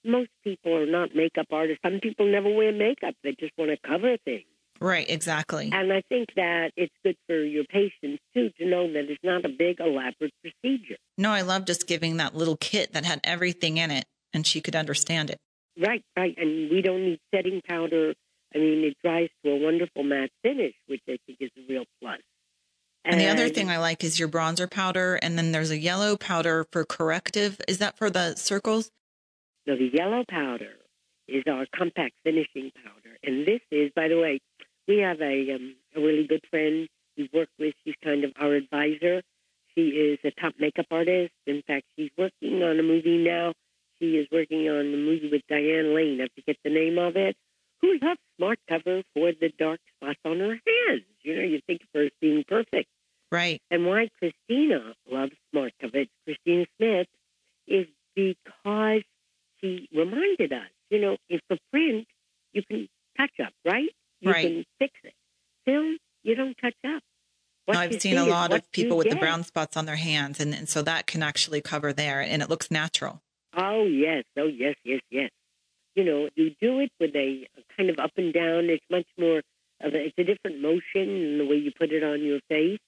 Most 0.04 0.30
people 0.42 0.76
are 0.76 0.86
not 0.86 1.14
makeup 1.14 1.46
artists. 1.50 1.80
Some 1.84 2.00
people 2.00 2.30
never 2.30 2.52
wear 2.52 2.72
makeup. 2.72 3.14
They 3.22 3.34
just 3.38 3.52
want 3.58 3.70
to 3.70 3.78
cover 3.88 4.16
things. 4.24 4.44
Right. 4.80 5.08
Exactly. 5.08 5.70
And 5.72 5.92
I 5.92 6.02
think 6.08 6.28
that 6.36 6.72
it's 6.76 6.92
good 7.04 7.16
for 7.26 7.36
your 7.36 7.64
patients 7.64 8.20
too 8.34 8.50
to 8.58 8.66
know 8.66 8.92
that 8.92 9.04
it's 9.08 9.22
not 9.22 9.44
a 9.44 9.48
big 9.48 9.80
elaborate 9.80 10.32
procedure. 10.42 10.96
No, 11.16 11.30
I 11.30 11.42
love 11.42 11.64
just 11.64 11.86
giving 11.86 12.16
that 12.18 12.34
little 12.34 12.56
kit 12.56 12.92
that 12.92 13.04
had 13.04 13.20
everything 13.24 13.76
in 13.78 13.90
it 13.90 14.04
and 14.32 14.46
she 14.46 14.60
could 14.60 14.76
understand 14.76 15.30
it. 15.30 15.38
Right, 15.78 16.02
right. 16.16 16.34
And 16.36 16.70
we 16.70 16.82
don't 16.82 17.02
need 17.02 17.20
setting 17.34 17.62
powder. 17.68 18.14
I 18.54 18.58
mean, 18.58 18.84
it 18.84 18.96
dries 19.02 19.28
to 19.44 19.52
a 19.52 19.56
wonderful 19.56 20.02
matte 20.02 20.30
finish, 20.42 20.74
which 20.86 21.02
I 21.08 21.16
think 21.26 21.38
is 21.40 21.50
a 21.56 21.72
real 21.72 21.84
plus. 22.00 22.20
And 23.04 23.20
the 23.20 23.28
other 23.28 23.48
thing 23.48 23.68
I 23.70 23.78
like 23.78 24.02
is 24.02 24.18
your 24.18 24.28
bronzer 24.28 24.70
powder. 24.70 25.16
And 25.16 25.36
then 25.36 25.52
there's 25.52 25.70
a 25.70 25.78
yellow 25.78 26.16
powder 26.16 26.66
for 26.72 26.84
corrective. 26.84 27.60
Is 27.68 27.78
that 27.78 27.98
for 27.98 28.08
the 28.08 28.34
circles? 28.34 28.90
No, 29.66 29.76
the 29.76 29.90
yellow 29.92 30.24
powder 30.28 30.72
is 31.28 31.44
our 31.46 31.66
compact 31.74 32.14
finishing 32.24 32.70
powder. 32.82 33.16
And 33.22 33.46
this 33.46 33.60
is, 33.70 33.90
by 33.94 34.08
the 34.08 34.18
way, 34.18 34.40
we 34.88 34.98
have 34.98 35.20
a, 35.20 35.54
um, 35.54 35.76
a 35.96 36.00
really 36.00 36.26
good 36.26 36.44
friend 36.50 36.88
we 37.16 37.28
work 37.32 37.48
with. 37.58 37.74
She's 37.84 37.94
kind 38.02 38.24
of 38.24 38.32
our 38.38 38.54
advisor. 38.54 39.22
She 39.74 39.88
is 39.88 40.18
a 40.24 40.30
top 40.40 40.54
makeup 40.58 40.86
artist. 40.90 41.32
In 41.46 41.62
fact, 41.66 41.84
she's 41.96 42.10
working 42.16 42.62
on 42.62 42.78
a 42.78 42.82
movie 42.82 43.18
now. 43.18 43.52
She 43.98 44.16
is 44.16 44.28
working 44.30 44.68
on 44.68 44.80
a 44.80 44.96
movie 44.96 45.28
with 45.30 45.42
Diane 45.48 45.94
Lane. 45.94 46.20
I 46.20 46.28
forget 46.34 46.56
the 46.64 46.70
name 46.70 46.98
of 46.98 47.16
it. 47.16 47.36
Who 47.80 47.98
loves 48.02 48.20
smart 48.36 48.58
cover 48.68 49.02
for 49.14 49.32
the 49.32 49.50
dark 49.58 49.80
spots 49.96 50.20
on 50.24 50.40
her 50.40 50.58
hands? 50.66 51.04
You 51.22 51.36
know, 51.36 51.42
you 51.42 51.60
think 51.66 51.82
of 51.82 51.88
her 51.94 52.04
as 52.06 52.12
being 52.20 52.44
perfect. 52.46 52.88
Right. 53.34 53.60
And 53.68 53.84
why 53.84 54.08
Christina 54.18 54.94
loves 55.10 55.32
Markovitz, 55.52 56.08
Christina 56.24 56.66
Smith, 56.76 57.08
is 57.66 57.86
because 58.14 59.02
she 59.60 59.88
reminded 59.92 60.52
us, 60.52 60.70
you 60.88 61.00
know, 61.00 61.16
if 61.28 61.40
the 61.50 61.58
print, 61.72 62.06
you 62.52 62.62
can 62.62 62.88
touch 63.18 63.32
up, 63.44 63.52
right? 63.64 63.90
You 64.20 64.30
Right. 64.30 64.46
can 64.46 64.64
fix 64.78 64.92
it. 65.02 65.14
Film, 65.64 65.98
you 66.22 66.36
don't 66.36 66.56
touch 66.62 66.76
up. 66.86 67.02
You 67.66 67.74
I've 67.74 67.90
seen 67.90 68.00
see 68.00 68.16
a 68.16 68.24
lot 68.24 68.52
of 68.52 68.70
people 68.70 68.98
with 68.98 69.08
the 69.08 69.16
brown 69.16 69.42
spots 69.42 69.76
on 69.76 69.86
their 69.86 69.96
hands, 69.96 70.38
and, 70.38 70.54
and 70.54 70.68
so 70.68 70.82
that 70.82 71.08
can 71.08 71.22
actually 71.22 71.60
cover 71.60 71.92
there, 71.92 72.20
and 72.20 72.40
it 72.40 72.48
looks 72.48 72.70
natural. 72.70 73.20
Oh 73.56 73.84
yes, 73.84 74.24
oh 74.38 74.46
yes, 74.46 74.76
yes, 74.84 75.00
yes. 75.10 75.30
You 75.96 76.04
know, 76.04 76.28
you 76.36 76.54
do 76.60 76.80
it 76.80 76.92
with 77.00 77.16
a, 77.16 77.48
a 77.56 77.76
kind 77.76 77.90
of 77.90 77.98
up 77.98 78.12
and 78.16 78.32
down. 78.32 78.68
It's 78.68 78.84
much 78.90 79.06
more 79.18 79.38
of 79.80 79.94
a, 79.94 80.06
it's 80.06 80.18
a 80.18 80.24
different 80.24 80.60
motion 80.60 81.08
in 81.08 81.38
the 81.38 81.46
way 81.46 81.56
you 81.56 81.72
put 81.76 81.90
it 81.90 82.04
on 82.04 82.22
your 82.22 82.40
face 82.48 82.78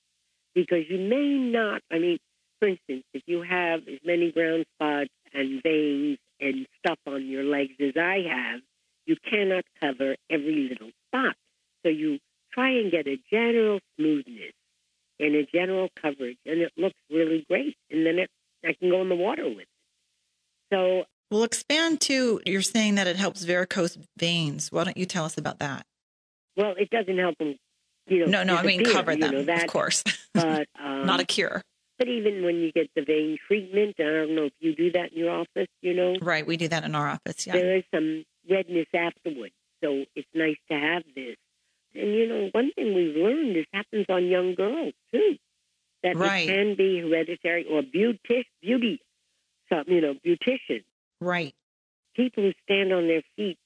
because 0.57 0.89
you 0.89 0.99
may 0.99 1.39
not. 1.53 1.83
I 1.93 1.99
mean, 1.99 2.19
for 2.59 2.69
instance, 2.69 3.05
if 3.13 3.23
you 3.27 3.43
have 3.43 3.81
as 3.87 4.01
many 4.05 4.33
brown 4.33 4.65
spots 4.75 5.11
and 5.33 5.63
veins 5.63 6.19
and 6.41 6.67
stuff 6.79 6.99
on 7.07 7.27
your 7.27 7.45
legs 7.45 7.75
as 7.79 7.93
I 7.97 8.25
have, 8.29 8.61
you 9.05 9.17
cannot 9.31 9.65
cover 9.81 10.17
every 10.29 10.69
little 10.71 10.91
spot. 11.07 11.37
So 11.85 11.91
you 11.91 12.19
try 12.53 12.71
and 12.71 12.91
get 12.91 13.07
a 13.07 13.19
general 13.31 13.79
smoothness 13.97 14.53
and 15.21 15.37
a 15.37 15.47
general 15.55 15.89
coverage, 16.03 16.39
and 16.47 16.61
it 16.61 16.73
looks 16.77 16.97
really 17.11 17.45
great. 17.49 17.77
And 17.91 18.05
then 18.05 18.19
it, 18.19 18.31
I 18.65 18.73
can 18.73 18.91
go 18.91 19.03
in 19.03 19.11
the 19.11 19.15
water 19.15 19.47
with 19.47 19.61
it. 19.61 19.69
So 20.73 21.05
We'll 21.31 21.45
expand 21.45 22.01
to 22.03 22.41
you're 22.47 22.63
saying 22.63 22.95
that 22.95 23.07
it 23.07 23.17
helps 23.17 23.45
varicose 23.45 23.99
veins. 24.17 24.71
Why 24.71 24.85
don't 24.85 24.97
you 24.97 25.07
tell 25.07 25.25
us 25.25 25.37
about 25.37 25.59
that? 25.59 25.85
Well, 26.57 26.75
it 26.79 26.89
doesn't 26.91 27.19
help 27.19 27.37
them, 27.39 27.57
you 28.07 28.21
know. 28.21 28.27
No, 28.27 28.43
no, 28.43 28.57
I 28.57 28.63
mean 28.63 28.85
cover 28.85 29.13
you 29.13 29.19
them, 29.21 29.33
know, 29.33 29.43
that, 29.45 29.65
of 29.65 29.71
course. 29.71 30.03
But 30.35 30.67
um, 30.79 31.07
Not 31.07 31.21
a 31.21 31.25
cure. 31.25 31.63
But 31.99 32.09
even 32.09 32.45
when 32.45 32.57
you 32.57 32.73
get 32.73 32.91
the 32.95 33.03
vein 33.03 33.39
treatment, 33.49 33.97
I 33.99 34.03
don't 34.03 34.35
know 34.37 34.45
if 34.45 34.53
you 34.61 34.75
do 34.75 34.93
that 34.93 35.13
in 35.13 35.19
your 35.19 35.31
office. 35.31 35.69
You 35.81 35.95
know, 35.95 36.17
Right. 36.21 36.47
We 36.47 36.59
do 36.59 36.69
that 36.69 36.85
in 36.85 36.95
our 36.95 37.09
office. 37.09 37.47
Yeah. 37.47 37.55
there 37.55 37.77
is 37.79 37.85
some 37.95 38.25
redness 38.51 38.87
afterwards, 38.95 39.55
so 39.83 40.05
it's 40.15 40.29
nice 40.35 40.57
to 40.71 40.79
have 40.79 41.05
this. 41.15 41.37
And 41.95 42.13
you 42.15 42.29
know, 42.29 42.49
one 42.53 42.71
thing 42.75 42.95
we've 42.95 43.17
learned 43.17 43.57
is 43.57 43.65
happens 43.73 44.05
on 44.11 44.27
young 44.27 44.55
girls 44.55 44.93
too. 45.13 45.37
That 46.03 46.17
Right. 46.17 46.47
it 46.49 46.55
can 46.55 46.75
be 46.77 46.99
hereditary 47.01 47.65
or 47.65 47.81
beauty, 47.83 48.47
beauty, 48.61 49.01
some 49.71 49.85
you 49.87 50.03
know, 50.03 50.15
beauticians, 50.25 50.85
Right. 51.21 51.55
people 52.15 52.43
who 52.45 52.53
stand 52.65 52.93
on 52.93 53.09
their 53.09 53.23
feet 53.37 53.59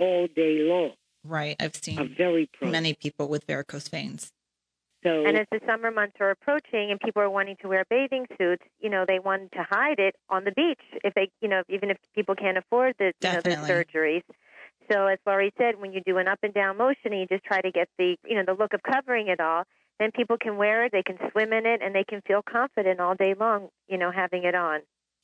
all 0.00 0.26
day 0.26 0.58
long 0.62 0.94
Right. 1.24 1.56
I've 1.60 1.76
seen 1.76 2.14
very 2.16 2.48
prone. 2.52 2.72
many 2.72 2.94
people 2.94 3.28
with 3.28 3.46
varicose 3.46 3.88
veins. 3.88 4.32
so 5.02 5.26
And 5.26 5.36
as 5.36 5.46
the 5.50 5.60
summer 5.66 5.90
months 5.90 6.16
are 6.20 6.30
approaching 6.30 6.90
and 6.90 7.00
people 7.00 7.22
are 7.22 7.30
wanting 7.30 7.56
to 7.62 7.68
wear 7.68 7.84
bathing 7.90 8.26
suits, 8.38 8.64
you 8.80 8.88
know, 8.88 9.04
they 9.06 9.18
want 9.18 9.52
to 9.52 9.64
hide 9.68 9.98
it 9.98 10.14
on 10.30 10.44
the 10.44 10.52
beach 10.52 10.80
if 11.04 11.14
they, 11.14 11.30
you 11.40 11.48
know, 11.48 11.62
even 11.68 11.90
if 11.90 11.98
people 12.14 12.34
can't 12.34 12.56
afford 12.56 12.94
the, 12.98 13.12
you 13.20 13.32
know, 13.32 13.40
the 13.42 13.50
surgeries. 13.50 14.22
So 14.90 15.06
as 15.06 15.18
Laurie 15.26 15.52
said, 15.58 15.80
when 15.80 15.92
you 15.92 16.00
do 16.06 16.18
an 16.18 16.28
up 16.28 16.38
and 16.42 16.54
down 16.54 16.78
motion 16.78 17.12
and 17.12 17.20
you 17.20 17.26
just 17.26 17.44
try 17.44 17.60
to 17.60 17.70
get 17.70 17.88
the, 17.98 18.16
you 18.24 18.36
know, 18.36 18.44
the 18.46 18.54
look 18.54 18.72
of 18.72 18.82
covering 18.82 19.28
it 19.28 19.40
all, 19.40 19.64
then 19.98 20.10
people 20.12 20.36
can 20.38 20.56
wear 20.56 20.84
it, 20.84 20.92
they 20.92 21.02
can 21.02 21.18
swim 21.30 21.52
in 21.52 21.66
it, 21.66 21.82
and 21.82 21.94
they 21.94 22.04
can 22.04 22.22
feel 22.26 22.40
confident 22.48 23.00
all 23.00 23.14
day 23.14 23.34
long, 23.38 23.68
you 23.88 23.98
know, 23.98 24.10
having 24.10 24.44
it 24.44 24.54
on. 24.54 24.80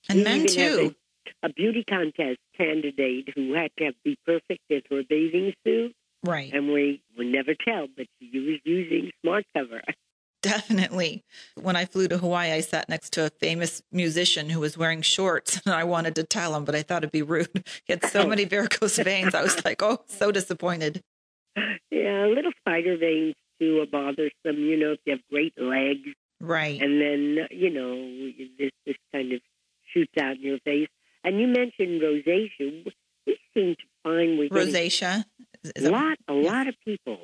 And 0.08 0.18
We 0.18 0.24
men 0.24 0.46
too. 0.46 0.94
A, 1.42 1.48
beauty 1.48 1.84
contest 1.88 2.38
candidate 2.56 3.28
who 3.34 3.54
had 3.54 3.70
to 3.78 3.92
be 4.04 4.16
perfect 4.26 4.60
in 4.70 4.82
her 4.90 5.02
bathing 5.08 5.52
suit, 5.66 5.94
Right. 6.24 6.52
and 6.52 6.72
we 6.72 7.02
would 7.16 7.26
never 7.26 7.54
tell, 7.54 7.86
but 7.96 8.06
she 8.20 8.38
was 8.40 8.58
using 8.64 9.10
Smart 9.22 9.44
Cover. 9.56 9.82
Definitely. 10.42 11.22
When 11.60 11.74
I 11.74 11.86
flew 11.86 12.06
to 12.08 12.18
Hawaii, 12.18 12.52
I 12.52 12.60
sat 12.60 12.88
next 12.90 13.14
to 13.14 13.24
a 13.24 13.30
famous 13.30 13.82
musician 13.90 14.50
who 14.50 14.60
was 14.60 14.76
wearing 14.76 15.00
shorts, 15.00 15.60
and 15.66 15.74
I 15.74 15.84
wanted 15.84 16.14
to 16.16 16.22
tell 16.24 16.54
him, 16.54 16.64
but 16.64 16.74
I 16.74 16.82
thought 16.82 16.98
it'd 17.02 17.12
be 17.12 17.22
rude. 17.22 17.48
He 17.86 17.92
had 17.94 18.04
so 18.04 18.22
oh. 18.22 18.26
many 18.26 18.44
varicose 18.44 18.98
veins. 18.98 19.34
I 19.34 19.42
was 19.42 19.62
like, 19.64 19.82
oh, 19.82 20.00
so 20.06 20.30
disappointed. 20.30 21.00
Yeah, 21.90 22.26
little 22.26 22.52
spider 22.58 22.96
veins 22.98 23.34
too 23.60 23.80
are 23.80 23.86
bothersome. 23.86 24.30
You 24.44 24.76
know, 24.76 24.92
if 24.92 24.98
you 25.06 25.12
have 25.12 25.20
great 25.30 25.54
legs, 25.56 26.08
Right. 26.40 26.80
and 26.80 27.00
then 27.00 27.46
you 27.50 27.70
know 27.70 28.30
this 28.58 28.70
this 28.84 28.96
kind 29.14 29.32
of 29.32 29.40
shoots 29.92 30.12
out 30.20 30.36
in 30.36 30.42
your 30.42 30.58
face. 30.64 30.88
And 31.24 31.40
you 31.40 31.46
mentioned 31.46 32.02
rosacea. 32.02 32.92
We 33.26 33.38
seem 33.54 33.74
to 33.74 33.82
find 34.02 34.38
we 34.38 34.50
Rosacea. 34.50 35.24
A 35.76 35.88
lot 35.88 36.18
a 36.28 36.34
lot 36.34 36.68
of 36.68 36.74
people. 36.84 37.18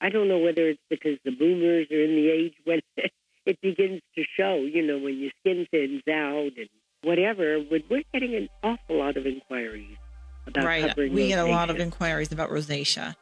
I 0.00 0.08
don't 0.08 0.28
know 0.28 0.38
whether 0.38 0.68
it's 0.68 0.80
because 0.88 1.18
the 1.24 1.32
boomers 1.32 1.88
are 1.90 2.02
in 2.02 2.14
the 2.16 2.30
age 2.30 2.54
when 2.64 2.80
it 3.46 3.60
begins 3.60 4.00
to 4.16 4.24
show. 4.36 4.56
You 4.56 4.86
know, 4.86 4.98
when 4.98 5.18
your 5.18 5.30
skin 5.40 5.66
thins 5.70 6.02
out 6.08 6.52
and 6.56 6.68
whatever. 7.02 7.60
But 7.60 7.82
we're 7.90 8.04
getting 8.12 8.34
an 8.34 8.48
awful 8.62 8.98
lot 8.98 9.16
of 9.18 9.26
inquiries 9.26 9.98
about 10.46 10.64
Right. 10.64 10.96
We 10.96 11.28
get 11.28 11.38
a 11.38 11.50
lot 11.50 11.68
of 11.68 11.78
inquiries 11.78 12.32
about 12.32 12.50
rosacea. 12.50 13.14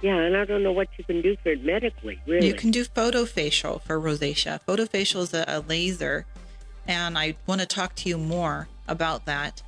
Yeah, 0.00 0.16
and 0.16 0.36
I 0.36 0.44
don't 0.44 0.64
know 0.64 0.72
what 0.72 0.88
you 0.98 1.04
can 1.04 1.22
do 1.22 1.36
for 1.42 1.50
it 1.50 1.64
medically. 1.64 2.20
Really, 2.26 2.48
You 2.48 2.54
can 2.54 2.72
do 2.72 2.84
photofacial 2.84 3.82
for 3.82 4.00
rosacea. 4.00 4.60
Photofacial 4.66 5.22
is 5.22 5.32
a, 5.32 5.44
a 5.46 5.60
laser, 5.60 6.26
and 6.88 7.16
I 7.16 7.36
want 7.46 7.60
to 7.60 7.66
talk 7.68 7.94
to 7.96 8.08
you 8.08 8.18
more 8.18 8.68
about 8.92 9.26
that 9.26 9.60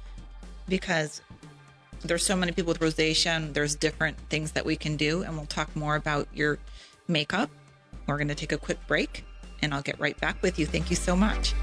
because 0.68 1.20
there's 2.04 2.24
so 2.24 2.36
many 2.36 2.52
people 2.52 2.72
with 2.72 2.80
rosacea, 2.80 3.36
and 3.36 3.54
there's 3.54 3.74
different 3.74 4.16
things 4.28 4.52
that 4.52 4.64
we 4.64 4.76
can 4.76 4.96
do, 4.96 5.22
and 5.22 5.36
we'll 5.36 5.46
talk 5.46 5.74
more 5.74 5.96
about 5.96 6.28
your 6.32 6.58
makeup. 7.08 7.50
We're 8.06 8.18
going 8.18 8.28
to 8.28 8.34
take 8.34 8.52
a 8.52 8.58
quick 8.58 8.78
break, 8.86 9.24
and 9.62 9.74
I'll 9.74 9.82
get 9.82 9.98
right 9.98 10.18
back 10.20 10.40
with 10.42 10.58
you. 10.58 10.66
Thank 10.66 10.90
you 10.90 10.96
so 10.96 11.16
much. 11.16 11.54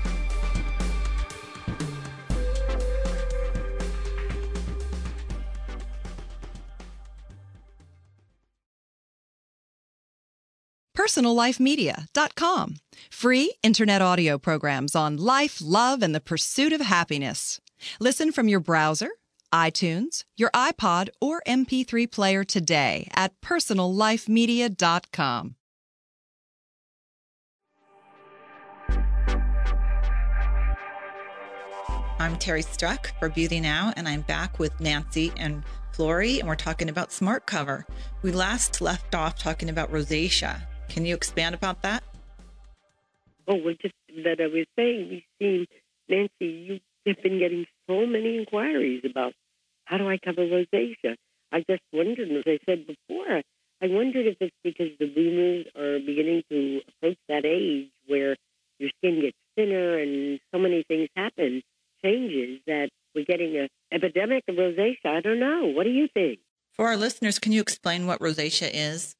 PersonalLifeMedia.com. 11.11 12.75
Free 13.09 13.53
internet 13.63 14.01
audio 14.01 14.37
programs 14.37 14.95
on 14.95 15.17
life, 15.17 15.59
love, 15.61 16.01
and 16.01 16.15
the 16.15 16.21
pursuit 16.21 16.71
of 16.73 16.81
happiness. 16.81 17.59
Listen 17.99 18.31
from 18.31 18.47
your 18.47 18.61
browser, 18.61 19.09
iTunes, 19.53 20.23
your 20.37 20.49
iPod, 20.51 21.09
or 21.19 21.41
MP3 21.47 22.09
player 22.09 22.45
today 22.45 23.09
at 23.13 23.33
PersonalLifeMedia.com. 23.41 25.55
I'm 32.19 32.37
Terry 32.37 32.61
Struck 32.61 33.17
for 33.19 33.29
Beauty 33.29 33.59
Now, 33.59 33.91
and 33.97 34.07
I'm 34.07 34.21
back 34.21 34.59
with 34.59 34.79
Nancy 34.79 35.33
and 35.37 35.63
Flori, 35.91 36.39
and 36.39 36.47
we're 36.47 36.55
talking 36.55 36.87
about 36.87 37.11
Smart 37.11 37.47
Cover. 37.47 37.87
We 38.21 38.31
last 38.31 38.79
left 38.79 39.15
off 39.15 39.39
talking 39.39 39.69
about 39.69 39.91
rosacea. 39.91 40.61
Can 40.91 41.05
you 41.05 41.15
expand 41.15 41.55
about 41.55 41.81
that? 41.83 42.03
Oh, 43.47 43.55
well, 43.55 43.73
just 43.81 43.95
that 44.25 44.41
I 44.41 44.47
was 44.47 44.65
saying, 44.77 45.09
we've 45.09 45.23
seen, 45.39 45.67
Nancy, 46.09 46.45
you 46.45 46.79
have 47.07 47.23
been 47.23 47.39
getting 47.39 47.65
so 47.87 48.05
many 48.05 48.37
inquiries 48.37 49.01
about 49.09 49.33
how 49.85 49.97
do 49.97 50.09
I 50.09 50.17
cover 50.17 50.41
rosacea. 50.41 51.15
I 51.51 51.63
just 51.69 51.81
wondered, 51.93 52.29
as 52.29 52.43
I 52.45 52.59
said 52.65 52.85
before, 52.87 53.41
I 53.81 53.87
wondered 53.87 54.27
if 54.27 54.35
it's 54.41 54.55
because 54.65 54.89
the 54.99 55.07
boomers 55.07 55.65
are 55.77 55.99
beginning 55.99 56.43
to 56.49 56.81
approach 56.89 57.17
that 57.29 57.45
age 57.45 57.89
where 58.07 58.35
your 58.77 58.89
skin 58.97 59.21
gets 59.21 59.37
thinner 59.55 59.97
and 59.97 60.41
so 60.53 60.59
many 60.59 60.83
things 60.89 61.07
happen, 61.15 61.61
changes, 62.03 62.59
that 62.67 62.89
we're 63.15 63.25
getting 63.25 63.55
an 63.57 63.69
epidemic 63.93 64.43
of 64.49 64.55
rosacea. 64.55 65.05
I 65.05 65.21
don't 65.21 65.39
know. 65.39 65.71
What 65.73 65.85
do 65.85 65.89
you 65.89 66.09
think? 66.13 66.39
For 66.73 66.87
our 66.87 66.97
listeners, 66.97 67.39
can 67.39 67.53
you 67.53 67.61
explain 67.61 68.07
what 68.07 68.19
rosacea 68.19 68.69
is? 68.73 69.15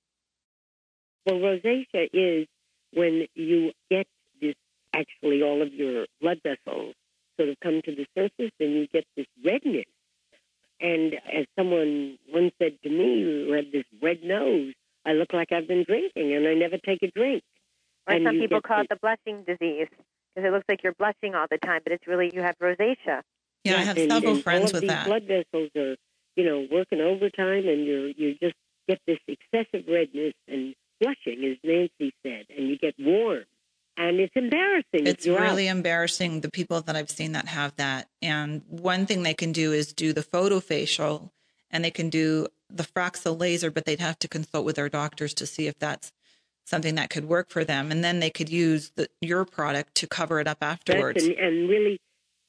Well, 1.26 1.36
rosacea 1.38 2.10
is 2.14 2.48
when 2.94 3.28
you 3.36 3.72
get 3.90 4.08
this, 4.42 4.56
actually, 4.94 5.44
all 5.44 5.62
of 5.62 5.74
your 5.74 6.06
blood 6.22 6.40
vessels 6.44 6.96
sort 7.38 7.50
of 7.50 7.56
come 7.64 7.82
to 7.86 7.96
the 7.96 8.06
surface 8.18 8.52
and 8.60 8.74
you 8.74 8.88
get 8.88 9.06
this 9.16 9.28
redness. 9.46 9.86
And 10.80 11.14
as 11.32 11.46
someone 11.58 12.18
once 12.34 12.54
said 12.60 12.78
to 12.84 12.90
me 12.90 13.22
who 13.22 13.52
had 13.54 13.72
this 13.72 13.86
red 14.02 14.24
nose, 14.24 14.74
I 15.06 15.14
look 15.14 15.32
like 15.34 15.52
I've 15.52 15.68
been 15.68 15.84
drinking 15.84 16.34
and 16.34 16.48
I 16.48 16.54
never 16.56 16.78
take 16.78 17.04
a 17.04 17.12
drink. 17.12 17.44
Or 18.08 18.16
And 18.16 18.26
some 18.26 18.36
people 18.40 18.60
get 18.62 18.64
call 18.64 18.82
it 18.82 18.90
the 18.90 18.96
blushing 18.96 19.44
disease 19.44 19.88
because 20.34 20.48
it 20.48 20.52
looks 20.52 20.66
like 20.68 20.84
you're 20.84 20.94
blushing 20.98 21.36
all 21.36 21.46
the 21.50 21.60
time, 21.60 21.82
but 21.84 21.94
it's 21.94 22.08
really 22.08 22.32
you 22.34 22.42
have 22.42 22.56
rosacea. 22.60 23.22
Yeah, 23.64 23.78
I 23.78 23.84
have 23.84 23.98
and- 23.98 24.12
several 24.12 24.34
and 24.34 24.44
friends 24.44 24.64
all 24.64 24.68
of 24.70 24.74
with 24.74 24.82
these 24.82 24.90
that. 24.90 25.06
blood 25.06 25.24
vessels 25.26 25.70
are, 25.76 25.96
you 26.36 26.46
know, 26.46 26.68
working 26.72 27.00
overtime, 27.00 27.68
and 27.68 27.86
you're 27.86 28.08
you 28.08 28.36
just 28.42 28.56
get 28.88 29.00
this 29.06 29.20
excessive 29.28 29.86
redness 29.88 30.34
and 30.48 30.74
blushing, 31.02 31.44
as 31.44 31.58
Nancy 31.64 32.14
said, 32.24 32.46
and 32.56 32.70
you 32.70 32.78
get 32.78 32.96
warm, 33.00 33.44
and 33.98 34.20
it's 34.20 34.36
embarrassing. 34.36 35.08
It's 35.08 35.28
out. 35.28 35.40
really 35.40 35.68
embarrassing 35.68 36.42
the 36.42 36.52
people 36.52 36.82
that 36.82 36.96
I've 36.96 37.10
seen 37.10 37.34
that 37.34 37.48
have 37.48 37.76
that. 37.76 38.08
And 38.22 38.62
one 38.68 39.06
thing 39.06 39.24
they 39.24 39.34
can 39.34 39.52
do 39.52 39.74
is 39.74 39.94
do 39.94 40.14
the 40.14 40.24
photo 40.24 40.60
facial 40.60 41.34
and 41.70 41.84
they 41.84 41.92
can 41.92 42.10
do 42.10 42.48
the 42.70 42.84
Fraxel 42.84 43.40
laser, 43.40 43.72
but 43.72 43.86
they'd 43.86 44.00
have 44.00 44.20
to 44.20 44.28
consult 44.28 44.66
with 44.66 44.76
their 44.76 44.90
doctors 44.90 45.34
to 45.36 45.46
see 45.46 45.68
if 45.68 45.78
that's 45.80 46.12
something 46.66 46.96
that 46.96 47.10
could 47.10 47.26
work 47.26 47.50
for 47.50 47.64
them, 47.64 47.92
and 47.92 48.04
then 48.04 48.20
they 48.20 48.30
could 48.30 48.50
use 48.50 48.92
the, 48.96 49.10
your 49.20 49.46
product 49.46 49.96
to 49.96 50.08
cover 50.08 50.40
it 50.40 50.48
up 50.48 50.60
afterwards. 50.62 51.24
And, 51.24 51.36
and, 51.36 51.70
really, 51.70 52.00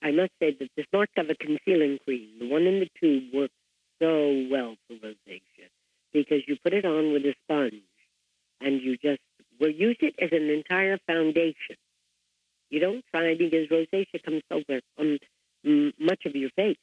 I 0.03 0.11
must 0.11 0.33
say 0.39 0.57
that 0.59 0.69
the 0.77 0.85
Smart 0.91 1.11
Cover 1.17 1.35
concealing 1.39 1.99
cream, 2.05 2.29
the 2.39 2.49
one 2.49 2.63
in 2.63 2.81
the 2.81 2.89
tube, 3.01 3.33
works 3.33 3.55
so 4.01 4.47
well 4.51 4.77
for 4.87 4.95
rosacea 4.95 5.69
because 6.13 6.43
you 6.47 6.57
put 6.63 6.73
it 6.73 6.85
on 6.85 7.13
with 7.13 7.23
a 7.23 7.35
sponge 7.45 7.83
and 8.65 8.81
you 8.81 8.97
just 8.97 9.21
will 9.61 9.71
use 9.71 9.97
it 10.01 10.15
as 10.21 10.31
an 10.33 10.51
entire 10.51 10.99
foundation. 11.07 11.77
You 12.71 12.81
don't 12.81 13.05
try 13.15 13.35
because 13.37 13.69
rosacea 13.69 14.23
comes 14.25 14.43
over 14.51 14.81
on 14.99 15.19
um, 15.67 15.93
much 15.99 16.23
of 16.27 16.35
your 16.35 16.51
face. 16.57 16.79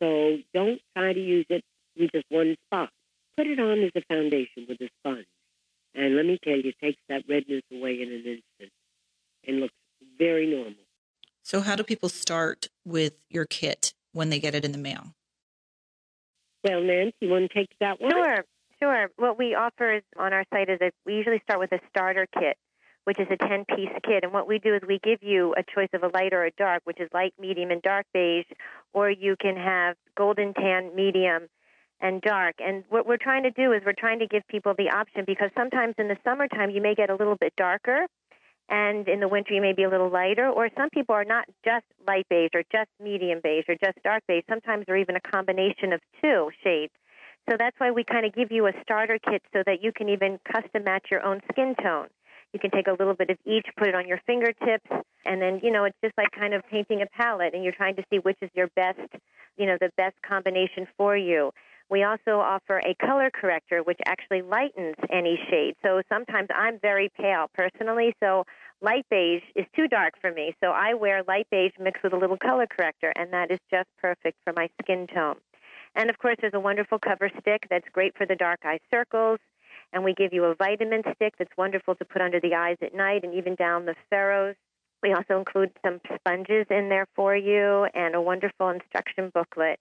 So 0.00 0.38
don't 0.52 0.80
try 0.96 1.12
to 1.12 1.20
use 1.20 1.46
it 1.48 1.64
in 1.96 2.08
just 2.14 2.26
one 2.28 2.56
spot. 2.66 2.90
Put 3.36 3.46
it 3.46 3.58
on 3.58 3.82
as 3.82 3.90
a 3.96 4.02
foundation 4.08 4.66
with 4.68 4.80
a 4.80 4.88
sponge. 5.00 5.26
And 5.94 6.16
let 6.16 6.26
me 6.26 6.38
tell 6.42 6.56
you, 6.56 6.68
it 6.68 6.76
takes 6.82 7.00
that 7.08 7.22
redness 7.28 7.62
away 7.72 8.02
in 8.02 8.08
an 8.08 8.18
instant 8.18 8.72
and 9.46 9.60
looks 9.60 9.74
very 10.18 10.46
normal. 10.46 10.74
So, 11.42 11.60
how 11.60 11.76
do 11.76 11.82
people 11.82 12.08
start 12.08 12.68
with 12.84 13.14
your 13.30 13.46
kit 13.46 13.94
when 14.12 14.30
they 14.30 14.38
get 14.38 14.54
it 14.54 14.64
in 14.64 14.72
the 14.72 14.78
mail? 14.78 15.14
Well, 16.64 16.82
Nancy, 16.82 17.14
you 17.20 17.28
want 17.30 17.50
to 17.50 17.54
take 17.54 17.70
that 17.80 18.00
one? 18.00 18.10
Sure, 18.10 18.44
sure. 18.78 19.08
What 19.16 19.38
we 19.38 19.54
offer 19.54 19.96
is, 19.96 20.02
on 20.18 20.32
our 20.32 20.44
site 20.52 20.68
is 20.68 20.78
that 20.80 20.92
we 21.04 21.14
usually 21.14 21.40
start 21.44 21.60
with 21.60 21.72
a 21.72 21.80
starter 21.88 22.26
kit, 22.38 22.56
which 23.04 23.18
is 23.18 23.26
a 23.30 23.36
10 23.36 23.64
piece 23.74 23.90
kit. 24.04 24.24
And 24.24 24.32
what 24.32 24.48
we 24.48 24.58
do 24.58 24.74
is 24.74 24.82
we 24.86 24.98
give 25.02 25.22
you 25.22 25.54
a 25.56 25.62
choice 25.62 25.88
of 25.94 26.02
a 26.02 26.08
light 26.08 26.32
or 26.32 26.44
a 26.44 26.50
dark, 26.52 26.82
which 26.84 27.00
is 27.00 27.08
light, 27.12 27.34
medium, 27.38 27.70
and 27.70 27.82
dark 27.82 28.06
beige, 28.12 28.46
or 28.92 29.10
you 29.10 29.36
can 29.40 29.56
have 29.56 29.96
golden 30.16 30.54
tan, 30.54 30.94
medium, 30.94 31.48
and 32.00 32.20
dark. 32.20 32.56
And 32.58 32.84
what 32.88 33.06
we're 33.06 33.16
trying 33.16 33.44
to 33.44 33.50
do 33.50 33.72
is 33.72 33.82
we're 33.84 33.92
trying 33.92 34.18
to 34.18 34.26
give 34.26 34.42
people 34.48 34.74
the 34.76 34.90
option 34.90 35.24
because 35.26 35.50
sometimes 35.56 35.94
in 35.98 36.08
the 36.08 36.16
summertime 36.24 36.70
you 36.70 36.82
may 36.82 36.94
get 36.94 37.10
a 37.10 37.14
little 37.14 37.36
bit 37.36 37.54
darker 37.56 38.06
and 38.68 39.08
in 39.08 39.20
the 39.20 39.28
winter 39.28 39.54
you 39.54 39.62
may 39.62 39.72
be 39.72 39.84
a 39.84 39.88
little 39.88 40.10
lighter 40.10 40.48
or 40.48 40.68
some 40.76 40.90
people 40.90 41.14
are 41.14 41.24
not 41.24 41.46
just 41.64 41.84
light 42.06 42.26
beige 42.28 42.50
or 42.54 42.62
just 42.72 42.90
medium 43.02 43.40
beige 43.42 43.64
or 43.68 43.76
just 43.82 44.02
dark 44.02 44.22
beige. 44.28 44.44
Sometimes 44.48 44.84
they're 44.86 44.96
even 44.96 45.16
a 45.16 45.20
combination 45.20 45.92
of 45.92 46.00
two 46.20 46.50
shades. 46.62 46.92
So 47.48 47.56
that's 47.58 47.78
why 47.78 47.90
we 47.92 48.02
kind 48.04 48.26
of 48.26 48.34
give 48.34 48.50
you 48.50 48.66
a 48.66 48.72
starter 48.82 49.18
kit 49.18 49.42
so 49.52 49.62
that 49.66 49.82
you 49.82 49.92
can 49.92 50.08
even 50.08 50.38
custom 50.50 50.84
match 50.84 51.06
your 51.10 51.24
own 51.24 51.40
skin 51.52 51.74
tone. 51.80 52.08
You 52.52 52.58
can 52.58 52.70
take 52.70 52.86
a 52.88 52.92
little 52.92 53.14
bit 53.14 53.30
of 53.30 53.38
each, 53.44 53.66
put 53.76 53.88
it 53.88 53.94
on 53.94 54.08
your 54.08 54.20
fingertips, 54.26 54.88
and 55.24 55.42
then, 55.42 55.60
you 55.62 55.70
know, 55.70 55.84
it's 55.84 55.96
just 56.02 56.16
like 56.16 56.30
kind 56.32 56.54
of 56.54 56.62
painting 56.70 57.02
a 57.02 57.06
palette 57.06 57.54
and 57.54 57.62
you're 57.62 57.72
trying 57.72 57.96
to 57.96 58.04
see 58.10 58.18
which 58.18 58.38
is 58.40 58.50
your 58.54 58.68
best, 58.74 59.00
you 59.56 59.66
know, 59.66 59.76
the 59.80 59.90
best 59.96 60.16
combination 60.22 60.86
for 60.96 61.16
you. 61.16 61.52
We 61.88 62.02
also 62.02 62.40
offer 62.40 62.78
a 62.78 62.94
color 62.94 63.30
corrector, 63.30 63.82
which 63.82 63.98
actually 64.06 64.42
lightens 64.42 64.96
any 65.10 65.38
shade. 65.48 65.76
So 65.82 66.02
sometimes 66.08 66.48
I'm 66.52 66.80
very 66.80 67.10
pale 67.16 67.46
personally, 67.54 68.14
so 68.20 68.44
light 68.80 69.06
beige 69.08 69.42
is 69.54 69.66
too 69.76 69.86
dark 69.86 70.14
for 70.20 70.32
me. 70.32 70.56
So 70.60 70.70
I 70.70 70.94
wear 70.94 71.22
light 71.28 71.46
beige 71.50 71.72
mixed 71.78 72.02
with 72.02 72.12
a 72.12 72.16
little 72.16 72.38
color 72.38 72.66
corrector, 72.66 73.12
and 73.14 73.32
that 73.32 73.52
is 73.52 73.60
just 73.70 73.88
perfect 74.00 74.38
for 74.44 74.52
my 74.56 74.68
skin 74.82 75.06
tone. 75.06 75.36
And 75.96 76.10
of 76.10 76.18
course, 76.18 76.36
there's 76.40 76.54
a 76.54 76.60
wonderful 76.60 76.98
cover 76.98 77.30
stick 77.40 77.66
that's 77.68 77.88
great 77.92 78.16
for 78.16 78.26
the 78.26 78.36
dark 78.36 78.60
eye 78.64 78.78
circles. 78.92 79.40
And 79.92 80.04
we 80.04 80.14
give 80.14 80.32
you 80.32 80.44
a 80.44 80.54
vitamin 80.54 81.02
stick 81.14 81.34
that's 81.38 81.56
wonderful 81.56 81.94
to 81.96 82.04
put 82.04 82.20
under 82.20 82.38
the 82.38 82.54
eyes 82.54 82.76
at 82.82 82.94
night 82.94 83.24
and 83.24 83.34
even 83.34 83.54
down 83.54 83.86
the 83.86 83.94
furrows. 84.10 84.54
We 85.02 85.14
also 85.14 85.38
include 85.38 85.70
some 85.84 86.00
sponges 86.14 86.66
in 86.70 86.88
there 86.90 87.06
for 87.14 87.34
you 87.34 87.86
and 87.94 88.14
a 88.14 88.20
wonderful 88.20 88.68
instruction 88.68 89.30
booklet 89.32 89.78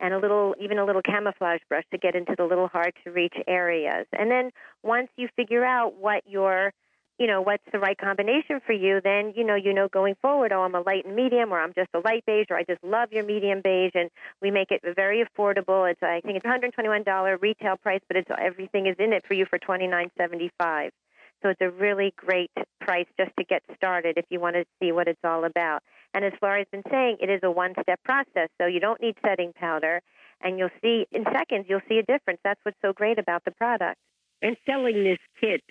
and 0.00 0.14
a 0.14 0.18
little 0.18 0.54
even 0.60 0.78
a 0.78 0.84
little 0.84 1.02
camouflage 1.02 1.60
brush 1.68 1.84
to 1.90 1.98
get 1.98 2.14
into 2.14 2.34
the 2.36 2.44
little 2.44 2.68
hard 2.68 2.92
to 3.04 3.10
reach 3.10 3.34
areas. 3.46 4.06
And 4.12 4.30
then 4.30 4.50
once 4.82 5.08
you 5.16 5.28
figure 5.36 5.64
out 5.64 5.96
what 5.96 6.22
your 6.26 6.72
you 7.18 7.26
know 7.26 7.40
what's 7.40 7.64
the 7.72 7.78
right 7.78 7.98
combination 7.98 8.60
for 8.64 8.72
you 8.72 9.00
then 9.02 9.32
you 9.36 9.44
know 9.44 9.54
you 9.54 9.72
know 9.72 9.88
going 9.88 10.14
forward 10.20 10.52
oh 10.52 10.62
i'm 10.62 10.74
a 10.74 10.80
light 10.80 11.04
and 11.04 11.14
medium 11.14 11.52
or 11.52 11.60
i'm 11.60 11.72
just 11.74 11.88
a 11.94 11.98
light 12.00 12.24
beige 12.26 12.46
or 12.50 12.56
i 12.56 12.64
just 12.64 12.82
love 12.82 13.12
your 13.12 13.24
medium 13.24 13.60
beige 13.62 13.92
and 13.94 14.10
we 14.40 14.50
make 14.50 14.70
it 14.70 14.80
very 14.96 15.24
affordable 15.24 15.90
it's 15.90 16.02
i 16.02 16.20
think 16.24 16.36
it's 16.36 16.46
$121 16.46 17.42
retail 17.42 17.76
price 17.76 18.00
but 18.08 18.16
it's 18.16 18.30
everything 18.40 18.86
is 18.86 18.96
in 18.98 19.12
it 19.12 19.24
for 19.26 19.34
you 19.34 19.46
for 19.46 19.58
$29.75 19.58 20.90
so 21.42 21.50
it's 21.50 21.60
a 21.60 21.70
really 21.70 22.12
great 22.16 22.50
price 22.80 23.06
just 23.18 23.30
to 23.38 23.44
get 23.44 23.62
started 23.76 24.16
if 24.16 24.24
you 24.30 24.40
want 24.40 24.56
to 24.56 24.64
see 24.80 24.92
what 24.92 25.08
it's 25.08 25.20
all 25.24 25.44
about 25.44 25.82
and 26.14 26.24
as 26.24 26.32
Flori's 26.38 26.66
been 26.70 26.82
saying, 26.90 27.18
it 27.20 27.30
is 27.30 27.40
a 27.42 27.50
one 27.50 27.74
step 27.82 28.02
process. 28.04 28.48
So 28.60 28.66
you 28.66 28.80
don't 28.80 29.00
need 29.00 29.16
setting 29.24 29.52
powder. 29.52 30.00
And 30.40 30.58
you'll 30.58 30.70
see 30.82 31.06
in 31.10 31.24
seconds, 31.32 31.66
you'll 31.68 31.82
see 31.88 31.98
a 31.98 32.02
difference. 32.02 32.40
That's 32.44 32.60
what's 32.62 32.78
so 32.80 32.92
great 32.92 33.18
about 33.18 33.44
the 33.44 33.50
product. 33.50 33.96
And 34.40 34.56
selling 34.66 35.02
this 35.04 35.18
kit 35.40 35.62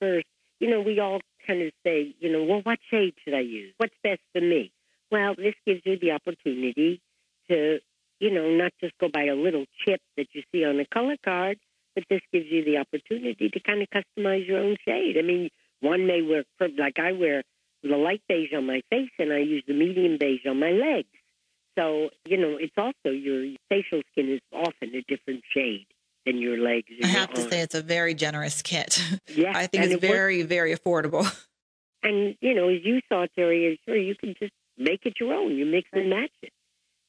first, 0.00 0.26
you 0.60 0.70
know, 0.70 0.80
we 0.80 0.98
all 1.00 1.20
kind 1.46 1.62
of 1.62 1.72
say, 1.84 2.14
you 2.20 2.32
know, 2.32 2.44
well, 2.44 2.60
what 2.62 2.78
shade 2.90 3.14
should 3.24 3.34
I 3.34 3.40
use? 3.40 3.72
What's 3.76 3.94
best 4.02 4.20
for 4.32 4.40
me? 4.40 4.72
Well, 5.10 5.34
this 5.34 5.54
gives 5.66 5.82
you 5.84 5.98
the 5.98 6.12
opportunity 6.12 7.00
to, 7.48 7.78
you 8.20 8.30
know, 8.30 8.50
not 8.50 8.72
just 8.80 8.98
go 8.98 9.08
by 9.08 9.26
a 9.26 9.34
little 9.34 9.64
chip 9.84 10.00
that 10.16 10.26
you 10.32 10.42
see 10.52 10.64
on 10.64 10.78
a 10.80 10.86
color 10.86 11.16
card, 11.24 11.58
but 11.94 12.04
this 12.10 12.20
gives 12.32 12.46
you 12.50 12.64
the 12.64 12.78
opportunity 12.78 13.48
to 13.48 13.60
kind 13.60 13.82
of 13.82 13.88
customize 13.88 14.46
your 14.46 14.58
own 14.58 14.76
shade. 14.86 15.16
I 15.18 15.22
mean, 15.22 15.50
one 15.80 16.06
may 16.06 16.20
for, 16.58 16.68
like 16.76 16.98
I 16.98 17.12
wear 17.12 17.42
the 17.82 17.96
light 17.96 18.22
beige 18.28 18.52
on 18.54 18.66
my 18.66 18.82
face 18.90 19.10
and 19.18 19.32
I 19.32 19.38
use 19.38 19.62
the 19.66 19.74
medium 19.74 20.18
beige 20.18 20.46
on 20.46 20.58
my 20.58 20.70
legs. 20.70 21.08
So, 21.78 22.10
you 22.26 22.36
know, 22.36 22.56
it's 22.60 22.76
also 22.76 23.14
your 23.14 23.54
facial 23.68 24.02
skin 24.10 24.28
is 24.30 24.40
often 24.52 24.94
a 24.94 25.02
different 25.02 25.42
shade 25.54 25.86
than 26.28 26.40
your 26.40 26.58
legs. 26.58 26.88
I 27.02 27.06
have 27.06 27.32
to 27.34 27.48
say, 27.48 27.60
it's 27.60 27.74
a 27.74 27.82
very 27.82 28.14
generous 28.14 28.62
kit. 28.62 29.02
Yeah. 29.34 29.52
I 29.54 29.66
think 29.66 29.84
it's 29.84 29.94
it 29.94 30.00
very, 30.00 30.38
works. 30.38 30.48
very 30.48 30.74
affordable. 30.74 31.24
And, 32.00 32.36
you 32.40 32.54
know, 32.54 32.68
as 32.68 32.78
you 32.84 33.00
saw, 33.08 33.26
Terry, 33.34 33.78
sure, 33.84 33.96
you 33.96 34.14
can 34.14 34.32
just 34.40 34.52
make 34.76 35.00
it 35.04 35.14
your 35.18 35.34
own. 35.34 35.56
You 35.56 35.66
mix 35.66 35.88
and 35.92 36.08
match 36.08 36.30
it. 36.42 36.52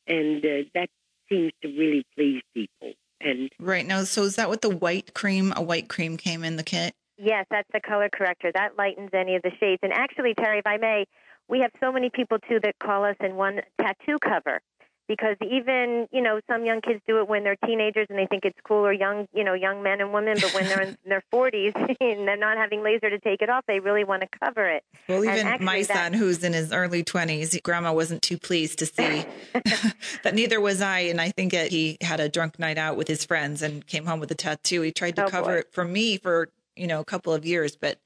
And 0.07 0.43
uh, 0.43 0.67
that 0.73 0.89
seems 1.31 1.51
to 1.61 1.67
really 1.67 2.07
please 2.15 2.41
people. 2.55 2.93
And 3.21 3.51
right 3.59 3.85
now, 3.85 4.03
so 4.05 4.23
is 4.23 4.35
that 4.37 4.49
what 4.49 4.63
the 4.63 4.69
white 4.69 5.13
cream? 5.13 5.53
A 5.55 5.61
white 5.61 5.89
cream 5.89 6.17
came 6.17 6.43
in 6.43 6.55
the 6.55 6.63
kit? 6.63 6.95
Yes, 7.19 7.45
that's 7.51 7.67
the 7.71 7.81
color 7.81 8.09
corrector. 8.11 8.51
That 8.51 8.77
lightens 8.79 9.11
any 9.13 9.35
of 9.35 9.43
the 9.43 9.51
shades. 9.59 9.79
And 9.83 9.93
actually, 9.93 10.33
Terry, 10.33 10.57
if 10.57 10.65
I 10.65 10.77
may, 10.77 11.05
we 11.47 11.59
have 11.59 11.71
so 11.79 11.91
many 11.91 12.09
people 12.09 12.39
too 12.49 12.59
that 12.63 12.73
call 12.81 13.05
us 13.05 13.15
and 13.19 13.37
want 13.37 13.59
tattoo 13.79 14.17
cover 14.19 14.59
because 15.09 15.35
even 15.41 16.07
you 16.13 16.21
know 16.21 16.39
some 16.47 16.63
young 16.63 16.79
kids 16.79 17.01
do 17.05 17.19
it 17.19 17.27
when 17.27 17.43
they're 17.43 17.57
teenagers 17.65 18.07
and 18.09 18.17
they 18.17 18.27
think 18.27 18.45
it's 18.45 18.57
cool 18.63 18.85
or 18.85 18.93
young 18.93 19.27
you 19.33 19.43
know 19.43 19.53
young 19.53 19.83
men 19.83 19.99
and 19.99 20.13
women 20.13 20.37
but 20.39 20.53
when 20.53 20.65
they're 20.67 20.81
in 20.81 20.97
their 21.05 21.23
40s 21.33 21.75
and 21.99 22.25
they're 22.25 22.37
not 22.37 22.55
having 22.55 22.81
laser 22.81 23.09
to 23.09 23.19
take 23.19 23.41
it 23.41 23.49
off 23.49 23.65
they 23.67 23.81
really 23.81 24.05
want 24.05 24.21
to 24.21 24.27
cover 24.41 24.69
it 24.69 24.85
well 25.09 25.25
even 25.25 25.61
my 25.61 25.83
that, 25.83 25.87
son 25.87 26.13
who's 26.13 26.41
in 26.43 26.53
his 26.53 26.71
early 26.71 27.03
20s 27.03 27.61
grandma 27.63 27.91
wasn't 27.91 28.21
too 28.21 28.37
pleased 28.37 28.79
to 28.79 28.85
see 28.85 29.25
that 30.23 30.33
neither 30.33 30.61
was 30.61 30.79
i 30.79 30.99
and 30.99 31.19
i 31.19 31.29
think 31.31 31.53
it, 31.53 31.71
he 31.71 31.97
had 31.99 32.21
a 32.21 32.29
drunk 32.29 32.57
night 32.57 32.77
out 32.77 32.95
with 32.95 33.09
his 33.09 33.25
friends 33.25 33.61
and 33.61 33.85
came 33.87 34.05
home 34.05 34.21
with 34.21 34.31
a 34.31 34.35
tattoo 34.35 34.81
he 34.81 34.91
tried 34.91 35.17
to 35.17 35.25
oh, 35.25 35.29
cover 35.29 35.55
boy. 35.55 35.57
it 35.57 35.73
for 35.73 35.83
me 35.83 36.17
for 36.17 36.49
you 36.79 36.87
know, 36.87 36.99
a 36.99 37.05
couple 37.05 37.33
of 37.33 37.45
years, 37.45 37.75
but 37.75 37.99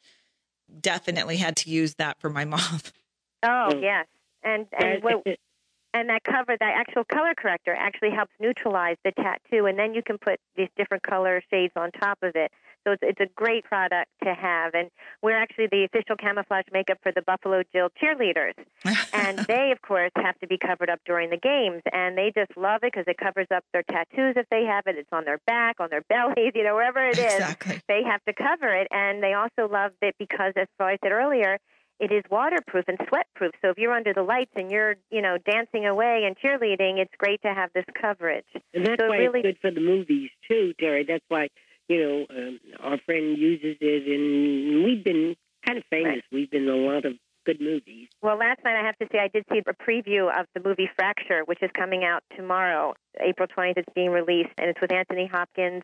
definitely 0.81 1.37
had 1.37 1.55
to 1.57 1.69
use 1.69 1.95
that 1.95 2.19
for 2.19 2.29
my 2.29 2.43
mom. 2.43 2.81
Oh, 3.43 3.73
yes. 3.79 4.07
And 4.43 4.67
and 4.77 5.03
what, 5.03 5.23
and 5.93 6.10
that 6.10 6.23
cover, 6.23 6.58
that 6.60 6.73
actual 6.75 7.03
color 7.03 7.34
corrector 7.38 7.75
actually 7.75 8.12
helps 8.12 8.32
neutralize 8.39 8.97
the 9.03 9.12
tattoo 9.12 9.65
and 9.67 9.77
then 9.77 9.93
you 9.93 10.01
can 10.01 10.17
put 10.17 10.39
these 10.56 10.69
different 10.77 11.03
color 11.03 11.41
shades 11.49 11.73
on 11.75 11.91
top 11.91 12.17
of 12.23 12.36
it. 12.36 12.51
So 12.86 12.91
it's, 12.91 13.03
it's 13.03 13.19
a 13.21 13.34
great 13.36 13.63
product 13.63 14.10
to 14.23 14.34
have. 14.34 14.73
And 14.73 14.89
we're 15.21 15.38
actually 15.38 15.67
the 15.71 15.86
official 15.86 16.15
camouflage 16.17 16.65
makeup 16.71 16.97
for 17.01 17.12
the 17.12 17.21
Buffalo 17.21 17.63
Jill 17.71 17.89
cheerleaders. 18.01 18.53
and 19.13 19.39
they, 19.47 19.71
of 19.71 19.82
course, 19.82 20.12
have 20.15 20.38
to 20.39 20.47
be 20.47 20.58
covered 20.58 20.89
up 20.89 20.99
during 21.06 21.29
the 21.29 21.38
games. 21.38 21.82
And 21.91 22.17
they 22.17 22.32
just 22.36 22.58
love 22.58 22.84
it 22.84 22.91
because 22.93 23.06
it 23.08 23.17
covers 23.17 23.47
up 23.53 23.63
their 23.71 23.84
tattoos 23.84 24.36
if 24.36 24.47
they 24.49 24.65
have 24.65 24.84
it. 24.88 24.97
It's 24.97 25.10
on 25.12 25.23
their 25.25 25.39
back, 25.47 25.79
on 25.79 25.89
their 25.89 26.01
bellies, 26.10 26.51
you 26.56 26.63
know, 26.63 26.75
wherever 26.75 27.08
it 27.08 27.17
is. 27.17 27.34
Exactly. 27.34 27.82
They 27.88 28.03
have 28.03 28.23
to 28.25 28.34
cover 28.34 28.73
it. 28.73 28.88
And 28.91 29.23
they 29.23 29.34
also 29.34 29.71
love 29.71 29.91
it 30.01 30.15
because, 30.19 30.53
as 30.58 30.67
I 30.79 30.97
said 31.01 31.12
earlier, 31.12 31.60
it 31.99 32.12
is 32.12 32.23
waterproof 32.29 32.86
and 32.88 32.97
sweatproof. 32.99 33.51
So 33.62 33.69
if 33.69 33.77
you're 33.77 33.93
under 33.93 34.13
the 34.13 34.23
lights 34.23 34.51
and 34.56 34.71
you're, 34.71 34.95
you 35.12 35.21
know, 35.21 35.38
dancing 35.45 35.86
away 35.86 36.23
and 36.25 36.36
cheerleading, 36.38 36.99
it's 36.99 37.13
great 37.17 37.41
to 37.43 37.53
have 37.53 37.69
this 37.73 37.86
coverage. 37.99 38.45
And 38.73 38.86
that's 38.86 39.01
so 39.01 39.10
why 39.10 39.17
really, 39.17 39.39
it's 39.39 39.60
good 39.60 39.60
for 39.62 39.71
the 39.71 39.82
movies 39.86 40.29
too, 40.49 40.73
Terry. 40.79 41.06
That's 41.08 41.23
why 41.27 41.49
you 41.88 41.99
know, 42.29 42.36
um, 42.36 42.60
our 42.79 42.97
friend 43.06 43.38
uses 43.38 43.77
it, 43.82 44.08
and 44.08 44.84
we've 44.84 45.03
been 45.03 45.36
kind 45.65 45.77
of 45.77 45.84
famous. 45.89 46.15
Right. 46.15 46.23
We've 46.32 46.51
been 46.51 46.63
in 46.63 46.69
a 46.69 46.75
lot 46.75 47.06
of 47.06 47.13
good 47.45 47.60
movies. 47.60 48.08
Well, 48.21 48.38
last 48.38 48.60
night 48.63 48.79
I 48.79 48.86
have 48.86 48.97
to 48.99 49.08
say 49.12 49.19
I 49.19 49.27
did 49.27 49.45
see 49.51 49.60
a 49.60 49.73
preview 49.73 50.27
of 50.27 50.47
the 50.53 50.62
movie 50.67 50.89
Fracture, 50.95 51.43
which 51.45 51.62
is 51.62 51.69
coming 51.77 52.03
out 52.03 52.23
tomorrow, 52.36 52.93
April 53.19 53.47
20th. 53.47 53.77
It's 53.77 53.93
being 53.93 54.12
released, 54.12 54.53
and 54.58 54.69
it's 54.69 54.79
with 54.82 54.93
Anthony 54.93 55.27
Hopkins 55.32 55.84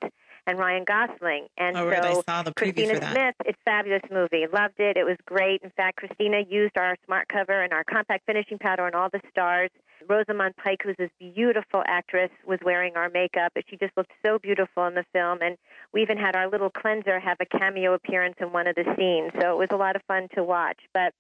and 0.50 0.58
Ryan 0.58 0.84
Gosling. 0.84 1.48
And 1.58 1.78
oh, 1.78 1.82
so 1.82 1.90
right. 1.90 2.04
I 2.06 2.22
saw 2.22 2.44
the 2.44 2.54
Christina 2.54 2.96
for 2.96 3.00
that. 3.02 3.14
Smith, 3.14 3.36
it's 3.46 3.60
a 3.60 3.70
fabulous 3.70 4.02
movie. 4.12 4.46
Loved 4.52 4.80
it. 4.80 4.98
It 4.98 5.06
was 5.06 5.18
great. 5.26 5.62
In 5.64 5.70
fact, 5.70 5.98
Christina 5.98 6.42
used 6.50 6.78
our 6.78 6.96
smart 7.06 7.28
cover 7.30 7.62
and 7.62 7.72
our 7.72 7.84
compact 7.84 8.26
finishing 8.26 8.58
powder 8.58 8.86
on 8.86 8.96
all 8.96 9.10
the 9.12 9.22
stars. 9.30 9.70
Rosamund 10.08 10.56
Pike, 10.56 10.80
who's 10.84 10.96
this 10.98 11.12
beautiful 11.20 11.84
actress, 11.86 12.32
was 12.48 12.58
wearing 12.64 12.96
our 12.96 13.10
makeup. 13.10 13.52
She 13.70 13.78
just 13.78 13.96
looked 13.96 14.12
so 14.26 14.40
beautiful 14.40 14.88
in 14.88 14.96
the 14.96 15.06
film. 15.14 15.40
And 15.42 15.58
we 15.94 16.02
even 16.02 16.18
had 16.18 16.36
our 16.36 16.50
little 16.50 16.72
cleanser 16.72 17.20
have 17.20 17.38
a 17.40 17.58
cameo 17.58 17.94
appearance 17.94 18.36
in 18.40 18.52
one 18.52 18.66
of 18.66 18.76
the 18.76 18.86
scenes. 18.98 19.32
So 19.40 19.52
it 19.52 19.58
was 19.58 19.70
a 19.72 19.78
lot 19.78 19.96
of 19.96 20.02
fun 20.08 20.30
to 20.36 20.44
watch. 20.44 20.80
But 20.94 21.14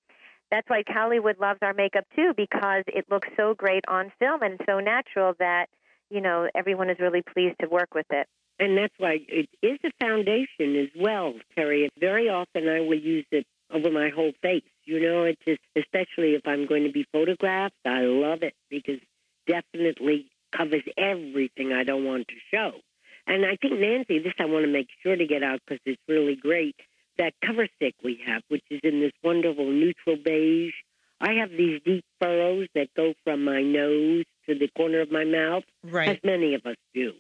that's 0.49 0.67
why 0.67 0.83
Hollywood 0.87 1.39
loves 1.39 1.59
our 1.61 1.73
makeup 1.73 2.05
too, 2.15 2.33
because 2.35 2.83
it 2.87 3.05
looks 3.11 3.27
so 3.37 3.53
great 3.53 3.83
on 3.87 4.11
film 4.17 4.41
and 4.41 4.59
so 4.65 4.79
natural 4.79 5.33
that, 5.37 5.67
you 6.09 6.21
know, 6.21 6.49
everyone 6.55 6.89
is 6.89 6.97
really 6.99 7.21
pleased 7.21 7.55
to 7.61 7.69
work 7.69 7.93
with 7.93 8.07
it. 8.09 8.27
And 8.59 8.77
that's 8.77 8.93
why 8.97 9.19
it 9.27 9.49
is 9.61 9.79
a 9.85 9.91
foundation 10.05 10.75
as 10.75 10.89
well, 10.99 11.33
Terry. 11.55 11.89
Very 11.97 12.27
often 12.29 12.67
I 12.67 12.81
will 12.81 12.99
use 12.99 13.25
it 13.31 13.45
over 13.73 13.89
my 13.89 14.09
whole 14.09 14.33
face. 14.41 14.63
You 14.83 14.99
know, 14.99 15.23
it's 15.23 15.41
just, 15.47 15.61
especially 15.77 16.33
if 16.35 16.41
I'm 16.45 16.65
going 16.67 16.83
to 16.83 16.91
be 16.91 17.05
photographed, 17.11 17.75
I 17.85 18.01
love 18.01 18.43
it 18.43 18.53
because 18.69 18.99
definitely 19.47 20.27
covers 20.55 20.83
everything 20.97 21.71
I 21.73 21.83
don't 21.83 22.03
want 22.05 22.27
to 22.27 22.35
show. 22.51 22.71
And 23.27 23.45
I 23.45 23.55
think, 23.61 23.79
Nancy, 23.79 24.19
this 24.19 24.33
I 24.39 24.45
want 24.45 24.65
to 24.65 24.71
make 24.71 24.87
sure 25.03 25.15
to 25.15 25.25
get 25.25 25.43
out 25.43 25.59
because 25.65 25.81
it's 25.85 26.01
really 26.07 26.35
great. 26.35 26.75
That 27.17 27.33
cover 27.45 27.67
stick 27.75 27.95
we 28.03 28.19
have, 28.25 28.41
which 28.49 28.63
is 28.71 28.79
in 28.83 28.99
this 28.99 29.11
wonderful 29.23 29.69
neutral 29.71 30.17
beige. 30.17 30.73
I 31.21 31.33
have 31.33 31.51
these 31.51 31.81
deep 31.85 32.05
furrows 32.19 32.67
that 32.75 32.87
go 32.95 33.13
from 33.23 33.43
my 33.43 33.61
nose 33.61 34.23
to 34.47 34.55
the 34.55 34.69
corner 34.75 35.01
of 35.01 35.11
my 35.11 35.25
mouth, 35.25 35.63
Right. 35.83 36.09
as 36.09 36.17
many 36.23 36.55
of 36.55 36.65
us 36.65 36.77
do. 36.93 37.13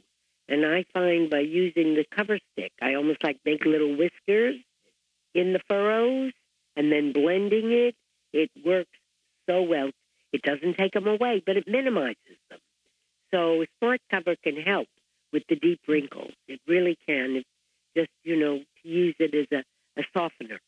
And 0.49 0.65
I 0.65 0.83
find 0.93 1.29
by 1.29 1.41
using 1.41 1.93
the 1.93 2.05
cover 2.09 2.39
stick, 2.51 2.71
I 2.81 2.95
almost 2.95 3.23
like 3.23 3.37
make 3.45 3.65
little 3.65 3.95
whiskers 3.95 4.55
in 5.35 5.53
the 5.53 5.59
furrows 5.67 6.31
and 6.75 6.91
then 6.91 7.13
blending 7.13 7.71
it. 7.71 7.95
It 8.33 8.49
works 8.65 8.89
so 9.47 9.61
well. 9.61 9.91
It 10.33 10.41
doesn't 10.41 10.75
take 10.77 10.93
them 10.93 11.07
away, 11.07 11.43
but 11.45 11.55
it 11.55 11.65
minimizes 11.67 12.37
them. 12.49 12.59
So 13.31 13.61
a 13.61 13.67
Smart 13.77 14.01
Cover 14.09 14.35
can 14.43 14.55
help 14.55 14.87
with 15.31 15.43
the 15.47 15.55
deep 15.55 15.81
wrinkles. 15.87 16.31
It 16.47 16.59
really 16.67 16.97
can. 17.07 17.35
It's 17.35 17.49
just, 17.95 18.09
you 18.23 18.35
know, 18.39 18.57
to 18.57 18.89
use 18.89 19.15
it 19.19 19.35
as 19.35 19.45
a, 19.51 20.01
a 20.01 20.03
softener. 20.17 20.59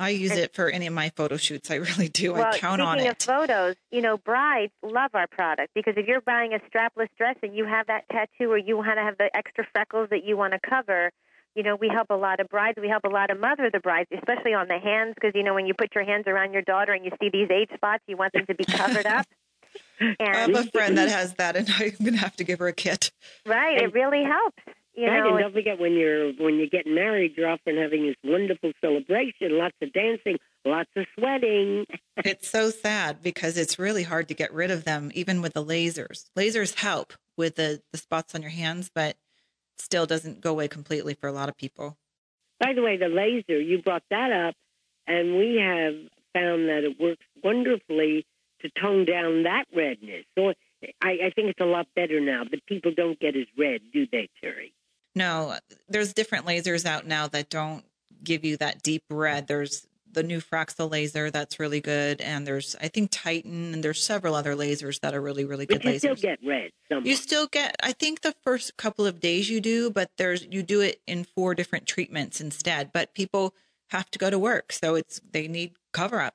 I 0.00 0.08
use 0.10 0.32
it 0.32 0.54
for 0.54 0.70
any 0.70 0.86
of 0.86 0.94
my 0.94 1.10
photo 1.10 1.36
shoots. 1.36 1.70
I 1.70 1.74
really 1.76 2.08
do. 2.08 2.32
well, 2.32 2.46
I 2.46 2.58
count 2.58 2.80
on 2.80 2.98
it. 2.98 3.02
speaking 3.02 3.10
of 3.10 3.18
photos, 3.18 3.76
you 3.90 4.00
know, 4.00 4.16
brides 4.16 4.72
love 4.82 5.10
our 5.14 5.26
product 5.26 5.74
because 5.74 5.94
if 5.96 6.06
you're 6.06 6.22
buying 6.22 6.54
a 6.54 6.58
strapless 6.58 7.08
dress 7.18 7.36
and 7.42 7.54
you 7.54 7.66
have 7.66 7.86
that 7.88 8.04
tattoo 8.10 8.50
or 8.50 8.58
you 8.58 8.78
want 8.78 8.96
to 8.96 9.02
have 9.02 9.18
the 9.18 9.28
extra 9.36 9.66
freckles 9.72 10.08
that 10.08 10.24
you 10.24 10.38
want 10.38 10.54
to 10.54 10.60
cover, 10.60 11.10
you 11.54 11.62
know, 11.62 11.76
we 11.76 11.88
help 11.88 12.08
a 12.08 12.14
lot 12.14 12.40
of 12.40 12.48
brides. 12.48 12.78
We 12.80 12.88
help 12.88 13.04
a 13.04 13.08
lot 13.08 13.30
of 13.30 13.38
mother 13.38 13.70
the 13.70 13.80
brides, 13.80 14.08
especially 14.16 14.54
on 14.54 14.68
the 14.68 14.78
hands, 14.78 15.14
because 15.14 15.32
you 15.34 15.42
know 15.42 15.52
when 15.52 15.66
you 15.66 15.74
put 15.74 15.94
your 15.94 16.04
hands 16.04 16.24
around 16.26 16.54
your 16.54 16.62
daughter 16.62 16.92
and 16.92 17.04
you 17.04 17.10
see 17.20 17.28
these 17.28 17.50
age 17.50 17.68
spots, 17.74 18.02
you 18.06 18.16
want 18.16 18.32
them 18.32 18.46
to 18.46 18.54
be 18.54 18.64
covered 18.64 19.06
up. 19.06 19.26
I 20.00 20.14
have 20.20 20.54
a 20.54 20.64
friend 20.64 20.96
that 20.96 21.10
has 21.10 21.34
that, 21.34 21.56
and 21.56 21.68
I'm 21.78 21.92
going 22.00 22.14
to 22.14 22.20
have 22.20 22.36
to 22.36 22.44
give 22.44 22.58
her 22.60 22.68
a 22.68 22.72
kit. 22.72 23.12
right, 23.44 23.82
it 23.82 23.92
really 23.92 24.24
helps. 24.24 24.62
You 25.00 25.06
right, 25.06 25.20
know, 25.20 25.30
and 25.30 25.38
don't 25.38 25.54
forget 25.54 25.78
when 25.78 25.94
you're 25.94 26.32
when 26.32 26.56
you're 26.56 26.66
getting 26.66 26.94
married, 26.94 27.32
you're 27.34 27.48
often 27.48 27.78
having 27.78 28.06
this 28.06 28.16
wonderful 28.22 28.72
celebration, 28.82 29.56
lots 29.56 29.74
of 29.80 29.90
dancing, 29.94 30.36
lots 30.66 30.90
of 30.94 31.06
sweating. 31.18 31.86
It's 32.22 32.50
so 32.50 32.68
sad 32.68 33.22
because 33.22 33.56
it's 33.56 33.78
really 33.78 34.02
hard 34.02 34.28
to 34.28 34.34
get 34.34 34.52
rid 34.52 34.70
of 34.70 34.84
them, 34.84 35.10
even 35.14 35.40
with 35.40 35.54
the 35.54 35.64
lasers. 35.64 36.26
Lasers 36.36 36.74
help 36.74 37.14
with 37.38 37.56
the, 37.56 37.80
the 37.92 37.98
spots 37.98 38.34
on 38.34 38.42
your 38.42 38.50
hands, 38.50 38.90
but 38.94 39.16
still 39.78 40.04
doesn't 40.04 40.42
go 40.42 40.50
away 40.50 40.68
completely 40.68 41.14
for 41.14 41.28
a 41.28 41.32
lot 41.32 41.48
of 41.48 41.56
people. 41.56 41.96
By 42.58 42.74
the 42.74 42.82
way, 42.82 42.98
the 42.98 43.08
laser, 43.08 43.58
you 43.58 43.80
brought 43.80 44.02
that 44.10 44.32
up, 44.32 44.54
and 45.06 45.38
we 45.38 45.62
have 45.64 45.94
found 46.34 46.68
that 46.68 46.84
it 46.84 47.00
works 47.00 47.24
wonderfully 47.42 48.26
to 48.60 48.68
tone 48.78 49.06
down 49.06 49.44
that 49.44 49.64
redness. 49.74 50.26
So 50.36 50.52
I, 51.00 51.10
I 51.10 51.30
think 51.34 51.48
it's 51.48 51.60
a 51.60 51.64
lot 51.64 51.86
better 51.96 52.20
now, 52.20 52.42
but 52.48 52.66
people 52.66 52.92
don't 52.94 53.18
get 53.18 53.34
as 53.34 53.46
red, 53.58 53.80
do 53.94 54.06
they, 54.12 54.28
Terry? 54.42 54.74
No, 55.14 55.56
there's 55.88 56.12
different 56.12 56.46
lasers 56.46 56.86
out 56.86 57.06
now 57.06 57.26
that 57.28 57.50
don't 57.50 57.84
give 58.22 58.44
you 58.44 58.56
that 58.58 58.82
deep 58.82 59.02
red. 59.10 59.46
There's 59.46 59.86
the 60.12 60.22
new 60.24 60.40
Fraxel 60.40 60.90
laser 60.90 61.30
that's 61.30 61.60
really 61.60 61.80
good, 61.80 62.20
and 62.20 62.46
there's 62.46 62.74
I 62.80 62.88
think 62.88 63.10
Titan, 63.12 63.74
and 63.74 63.84
there's 63.84 64.02
several 64.02 64.34
other 64.34 64.56
lasers 64.56 65.00
that 65.00 65.14
are 65.14 65.20
really 65.20 65.44
really 65.44 65.66
good 65.66 65.82
But 65.82 65.92
you 65.92 65.98
still 65.98 66.14
lasers. 66.16 66.22
get 66.22 66.38
red. 66.44 66.70
Somewhat. 66.88 67.06
You 67.06 67.14
still 67.16 67.46
get, 67.46 67.76
I 67.82 67.92
think 67.92 68.22
the 68.22 68.34
first 68.42 68.76
couple 68.76 69.06
of 69.06 69.20
days 69.20 69.48
you 69.48 69.60
do, 69.60 69.90
but 69.90 70.10
there's, 70.18 70.44
you 70.50 70.64
do 70.64 70.80
it 70.80 71.00
in 71.06 71.22
four 71.22 71.54
different 71.54 71.86
treatments 71.86 72.40
instead. 72.40 72.90
But 72.92 73.14
people 73.14 73.54
have 73.90 74.10
to 74.10 74.18
go 74.18 74.28
to 74.30 74.38
work. 74.38 74.72
So 74.72 74.96
it's, 74.96 75.20
they 75.30 75.46
need 75.46 75.74
cover 75.92 76.20
up. 76.20 76.34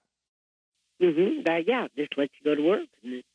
Hmm 0.99 1.41
That, 1.45 1.63
yeah, 1.67 1.87
just 1.97 2.17
let 2.17 2.29
you 2.39 2.43
go 2.43 2.55
to 2.55 2.61
work. 2.61 2.87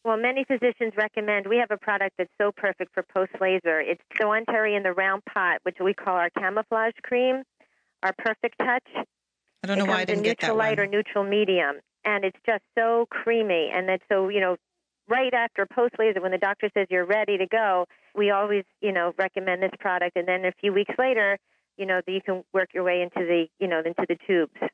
Well, 0.05 0.17
many 0.17 0.45
physicians 0.45 0.95
recommend 0.97 1.47
we 1.47 1.59
have 1.59 1.71
a 1.71 1.77
product 1.77 2.15
that's 2.17 2.33
so 2.41 2.53
perfect 2.53 2.93
for 2.95 3.05
post 3.15 3.33
laser. 3.41 3.81
It's 3.81 4.03
the 4.19 4.75
in 4.75 4.83
the 4.83 4.93
round 4.93 5.23
pot, 5.27 5.59
which 5.65 5.77
we 5.83 5.93
call 5.95 6.15
our 6.15 6.31
camouflage 6.31 6.95
cream, 7.03 7.43
our 8.03 8.15
perfect 8.19 8.57
touch. 8.59 9.07
I 9.63 9.67
don't 9.67 9.79
know 9.79 9.85
it 9.85 9.89
why 9.89 10.01
I 10.01 10.05
didn't 10.05 10.19
in 10.21 10.25
get 10.25 10.41
neutral 10.41 10.57
light 10.57 10.79
one. 10.79 10.87
or 10.87 10.91
neutral 10.91 11.25
medium, 11.25 11.77
and 12.05 12.25
it's 12.25 12.39
just 12.47 12.63
so 12.79 13.07
creamy. 13.11 13.71
And 13.73 13.91
it's 13.91 14.05
so 14.11 14.29
you 14.29 14.41
know, 14.41 14.57
right 15.09 15.35
after 15.35 15.67
post 15.67 15.95
laser, 15.99 16.21
when 16.23 16.33
the 16.33 16.39
doctor 16.39 16.71
says 16.73 16.87
you're 16.89 17.05
ready 17.05 17.37
to 17.37 17.47
go, 17.47 17.87
we 18.15 18.31
always 18.31 18.65
you 18.81 18.93
know 18.93 19.13
recommend 19.19 19.63
this 19.63 19.73
product. 19.79 20.17
And 20.17 20.27
then 20.27 20.47
a 20.47 20.53
few 20.61 20.73
weeks 20.73 20.95
later, 20.99 21.39
you 21.77 21.85
know, 21.85 22.01
you 22.07 22.23
can 22.25 22.43
work 22.55 22.71
your 22.73 22.85
way 22.85 23.03
into 23.03 23.27
the 23.27 23.47
you 23.59 23.69
know 23.69 23.81
into 23.85 24.07
the 24.09 24.17
tubes. 24.27 24.73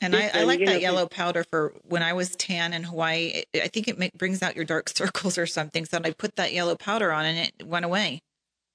And 0.00 0.14
I, 0.14 0.30
I 0.32 0.44
like 0.44 0.60
you 0.60 0.66
know, 0.66 0.72
that 0.72 0.80
yellow 0.80 1.06
powder 1.06 1.44
for 1.50 1.74
when 1.82 2.02
I 2.02 2.12
was 2.12 2.36
tan 2.36 2.72
in 2.72 2.84
Hawaii. 2.84 3.42
I 3.54 3.68
think 3.68 3.88
it 3.88 3.98
make, 3.98 4.12
brings 4.14 4.42
out 4.42 4.54
your 4.54 4.64
dark 4.64 4.88
circles 4.94 5.38
or 5.38 5.46
something. 5.46 5.84
So 5.84 5.98
I 6.02 6.12
put 6.12 6.36
that 6.36 6.52
yellow 6.52 6.76
powder 6.76 7.12
on 7.12 7.24
and 7.24 7.38
it 7.38 7.66
went 7.66 7.84
away. 7.84 8.20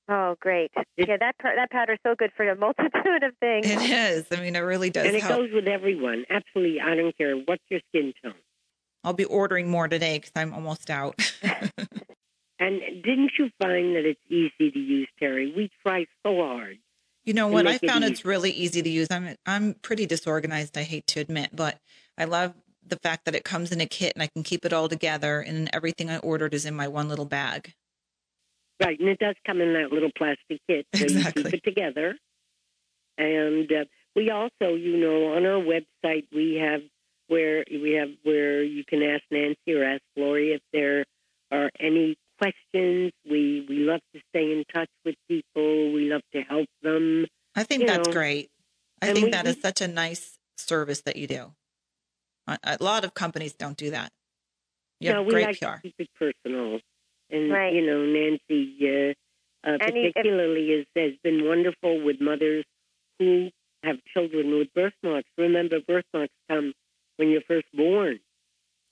Oh, 0.10 0.36
great! 0.42 0.70
Yeah, 0.98 1.16
that 1.18 1.38
par- 1.42 1.56
that 1.56 1.72
powder's 1.72 2.00
so 2.06 2.14
good 2.14 2.32
for 2.36 2.48
a 2.50 2.56
multitude 2.60 3.24
of 3.24 3.38
things. 3.40 3.66
It 3.66 3.90
is. 3.90 4.26
I 4.34 4.42
mean, 4.42 4.58
it 4.58 4.60
really 4.60 4.90
does 4.90 5.08
and 5.08 5.16
it 5.16 5.22
help. 5.22 5.40
goes 5.40 5.50
with 5.54 5.66
everyone. 5.66 6.26
Absolutely. 6.30 6.82
I 6.82 6.96
don't 6.96 7.18
care 7.18 7.38
what's 7.38 7.64
your 7.70 7.80
skin 7.88 8.12
tone. 8.22 8.34
I'll 9.06 9.14
be 9.14 9.24
ordering 9.24 9.70
more 9.70 9.88
today 9.88 10.18
because 10.18 10.34
I'm 10.36 10.54
almost 10.54 10.90
out. 10.90 11.16
And 12.64 12.80
didn't 13.04 13.32
you 13.38 13.50
find 13.62 13.96
that 13.96 14.06
it's 14.06 14.22
easy 14.30 14.72
to 14.72 14.80
use, 14.80 15.10
Terry? 15.20 15.52
We 15.56 15.70
try 15.82 16.06
so 16.26 16.36
hard. 16.38 16.78
You 17.26 17.34
know 17.34 17.48
what? 17.48 17.68
I 17.68 17.78
found 17.78 18.04
it's 18.04 18.26
really 18.26 18.52
easy 18.52 18.82
to 18.82 18.90
use. 18.90 19.08
I'm 19.10 19.36
I'm 19.46 19.76
pretty 19.76 20.06
disorganized. 20.06 20.78
I 20.78 20.84
hate 20.84 21.08
to 21.08 21.20
admit, 21.22 21.52
but 21.54 21.80
I 22.18 22.26
love 22.26 22.54
the 22.86 22.98
fact 22.98 23.26
that 23.26 23.36
it 23.36 23.46
comes 23.46 23.72
in 23.72 23.80
a 23.80 23.86
kit 23.86 24.14
and 24.14 24.22
I 24.22 24.28
can 24.28 24.44
keep 24.44 24.66
it 24.66 24.74
all 24.74 24.90
together. 24.90 25.40
And 25.40 25.70
everything 25.72 26.10
I 26.10 26.18
ordered 26.18 26.54
is 26.54 26.66
in 26.66 26.76
my 26.76 26.88
one 26.88 27.08
little 27.08 27.26
bag. 27.26 27.74
Right, 28.84 29.00
and 29.00 29.08
it 29.08 29.20
does 29.20 29.36
come 29.46 29.62
in 29.62 29.74
that 29.74 29.94
little 29.94 30.12
plastic 30.18 30.60
kit, 30.68 30.86
so 30.94 31.06
you 31.06 31.06
Exactly. 31.06 31.44
keep 31.44 31.54
it 31.54 31.64
together. 31.64 32.18
And 33.18 33.72
uh, 33.72 33.86
we 34.16 34.30
also, 34.30 34.76
you 34.76 34.98
know, 34.98 35.34
on 35.36 35.46
our 35.46 35.62
website 35.62 36.26
we 36.34 36.56
have 36.56 36.82
where 37.28 37.64
we 37.72 37.94
have 38.00 38.10
where 38.24 38.64
you 38.64 38.84
can 38.84 39.02
ask 39.02 39.24
Nancy 39.32 39.74
or 39.74 39.84
ask 39.84 40.02
Lori 40.18 40.54
if 40.54 40.62
there 40.74 41.06
are 41.52 41.70
any 41.80 42.18
questions. 42.44 43.12
We 43.30 43.66
we 43.68 43.78
love 43.80 44.02
to 44.14 44.22
stay 44.30 44.52
in 44.52 44.64
touch 44.74 44.90
with 45.06 45.16
people. 45.30 45.94
We 45.94 46.10
love 46.12 46.22
to 46.34 46.42
help 46.42 46.68
them. 46.82 47.26
I 47.56 47.64
think 47.64 47.88
that's 47.88 48.08
know, 48.08 48.14
great. 48.14 48.50
I 49.02 49.08
and 49.08 49.16
think 49.16 49.26
we- 49.26 49.32
that 49.32 49.48
is 49.48 49.60
such 49.62 49.82
a 49.82 49.88
nice 49.88 50.38
service 50.58 51.02
that 51.02 51.16
you 51.16 51.28
do. 51.28 51.52
A, 52.48 52.58
a 52.64 52.78
lot 52.84 53.04
of 53.06 53.14
companies 53.14 53.54
don't 53.54 53.78
do 53.78 53.92
that. 53.92 54.12
You 55.00 55.12
no, 55.12 55.18
have 55.18 55.26
we 55.26 55.32
great 55.34 55.46
like 55.48 55.60
PR. 55.60 55.76
to 55.76 55.82
keep 55.82 55.96
it 56.00 56.10
personal. 56.20 56.80
And 57.30 57.52
Right. 57.52 57.74
you 57.74 57.86
know, 57.86 58.06
Nancy 58.06 58.78
uh, 58.82 59.14
uh, 59.68 59.78
Any- 59.82 60.08
if- 60.08 60.14
particularly 60.14 60.72
is, 60.72 60.86
has 60.96 61.14
been 61.24 61.46
wonderful 61.46 62.04
with 62.04 62.20
mothers 62.22 62.66
who 63.20 63.50
have 63.84 63.98
children 64.14 64.52
with 64.58 64.74
birthmarks. 64.74 65.30
Remember, 65.38 65.80
birthmarks 65.80 66.34
come 66.50 66.74
when 67.18 67.30
you're 67.30 67.42
first 67.48 67.68
born. 67.74 68.20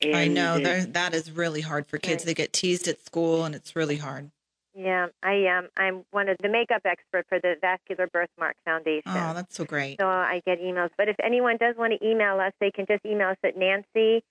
And, 0.01 0.15
I 0.15 0.27
know 0.27 0.59
that 0.59 1.13
is 1.13 1.31
really 1.31 1.61
hard 1.61 1.85
for 1.87 1.97
kids. 1.97 2.21
Right. 2.21 2.27
They 2.27 2.33
get 2.33 2.53
teased 2.53 2.87
at 2.87 3.05
school, 3.05 3.43
and 3.43 3.53
it's 3.53 3.75
really 3.75 3.97
hard. 3.97 4.31
Yeah, 4.73 5.07
I 5.21 5.33
am. 5.33 5.67
I'm 5.75 6.05
one 6.11 6.29
of 6.29 6.37
the 6.41 6.47
makeup 6.47 6.81
expert 6.85 7.25
for 7.27 7.39
the 7.39 7.55
Vascular 7.59 8.07
Birthmark 8.07 8.55
Foundation. 8.63 9.03
Oh, 9.05 9.33
that's 9.33 9.55
so 9.55 9.65
great. 9.65 9.99
so 9.99 10.07
I 10.07 10.41
get 10.45 10.61
emails. 10.61 10.89
But 10.97 11.09
if 11.09 11.17
anyone 11.21 11.57
does 11.57 11.75
want 11.77 11.93
to 11.99 12.07
email 12.07 12.39
us, 12.39 12.53
they 12.61 12.71
can 12.71 12.85
just 12.85 13.05
email 13.05 13.29
us 13.29 13.37
at 13.43 13.57
Nancy 13.57 14.23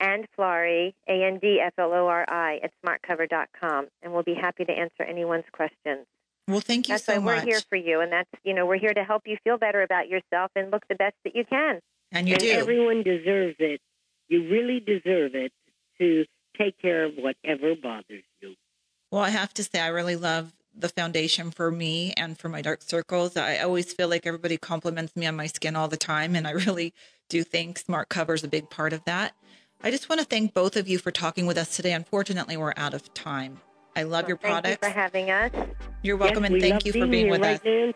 and 0.00 0.26
Flori, 0.36 0.94
A 1.08 1.24
N 1.24 1.38
D 1.40 1.60
F 1.64 1.74
L 1.78 1.92
O 1.92 2.06
R 2.06 2.24
I, 2.28 2.60
at 2.62 2.72
smartcover.com, 2.84 3.88
and 4.02 4.12
we'll 4.12 4.22
be 4.22 4.34
happy 4.34 4.64
to 4.64 4.72
answer 4.72 5.02
anyone's 5.06 5.44
questions. 5.52 6.06
Well, 6.48 6.60
thank 6.60 6.88
you 6.88 6.94
That's 6.94 7.04
so 7.04 7.20
why 7.20 7.36
we're 7.36 7.40
here 7.42 7.60
for 7.68 7.76
you, 7.76 8.00
and 8.00 8.10
that's 8.10 8.30
you 8.44 8.54
know 8.54 8.66
we're 8.66 8.78
here 8.78 8.94
to 8.94 9.04
help 9.04 9.22
you 9.26 9.36
feel 9.44 9.58
better 9.58 9.82
about 9.82 10.08
yourself 10.08 10.50
and 10.56 10.70
look 10.70 10.88
the 10.88 10.96
best 10.96 11.14
that 11.24 11.36
you 11.36 11.44
can. 11.44 11.80
and 12.10 12.26
you 12.28 12.34
and 12.34 12.42
do. 12.42 12.50
everyone 12.50 13.02
deserves 13.02 13.56
it. 13.58 13.80
You 14.32 14.48
really 14.48 14.80
deserve 14.80 15.34
it 15.34 15.52
to 15.98 16.24
take 16.56 16.80
care 16.80 17.04
of 17.04 17.12
whatever 17.16 17.74
bothers 17.74 18.22
you. 18.40 18.54
Well, 19.10 19.20
I 19.20 19.28
have 19.28 19.52
to 19.52 19.62
say, 19.62 19.78
I 19.78 19.88
really 19.88 20.16
love 20.16 20.54
the 20.74 20.88
foundation 20.88 21.50
for 21.50 21.70
me 21.70 22.14
and 22.16 22.38
for 22.38 22.48
my 22.48 22.62
dark 22.62 22.80
circles. 22.80 23.36
I 23.36 23.58
always 23.58 23.92
feel 23.92 24.08
like 24.08 24.26
everybody 24.26 24.56
compliments 24.56 25.14
me 25.16 25.26
on 25.26 25.36
my 25.36 25.48
skin 25.48 25.76
all 25.76 25.86
the 25.86 25.98
time, 25.98 26.34
and 26.34 26.46
I 26.48 26.52
really 26.52 26.94
do 27.28 27.44
think 27.44 27.78
Smart 27.78 28.08
Cover 28.08 28.32
is 28.32 28.42
a 28.42 28.48
big 28.48 28.70
part 28.70 28.94
of 28.94 29.04
that. 29.04 29.34
I 29.82 29.90
just 29.90 30.08
want 30.08 30.22
to 30.22 30.26
thank 30.26 30.54
both 30.54 30.76
of 30.78 30.88
you 30.88 30.96
for 30.96 31.10
talking 31.10 31.44
with 31.44 31.58
us 31.58 31.76
today. 31.76 31.92
Unfortunately, 31.92 32.56
we're 32.56 32.72
out 32.78 32.94
of 32.94 33.12
time. 33.12 33.60
I 33.94 34.04
love 34.04 34.22
Well, 34.22 34.28
your 34.30 34.38
thank 34.38 34.52
products. 34.64 34.78
you 34.82 34.88
for 34.88 34.98
having 34.98 35.30
us. 35.30 35.50
You're 36.00 36.16
welcome, 36.16 36.44
Yes, 36.44 36.52
and 36.52 36.54
we 36.54 36.60
thank 36.70 36.86
you 36.86 36.92
for 36.92 37.06
being 37.06 37.26
here, 37.26 37.32
with 37.32 37.42
right, 37.42 37.56
us. 37.56 37.64
Nan? 37.66 37.92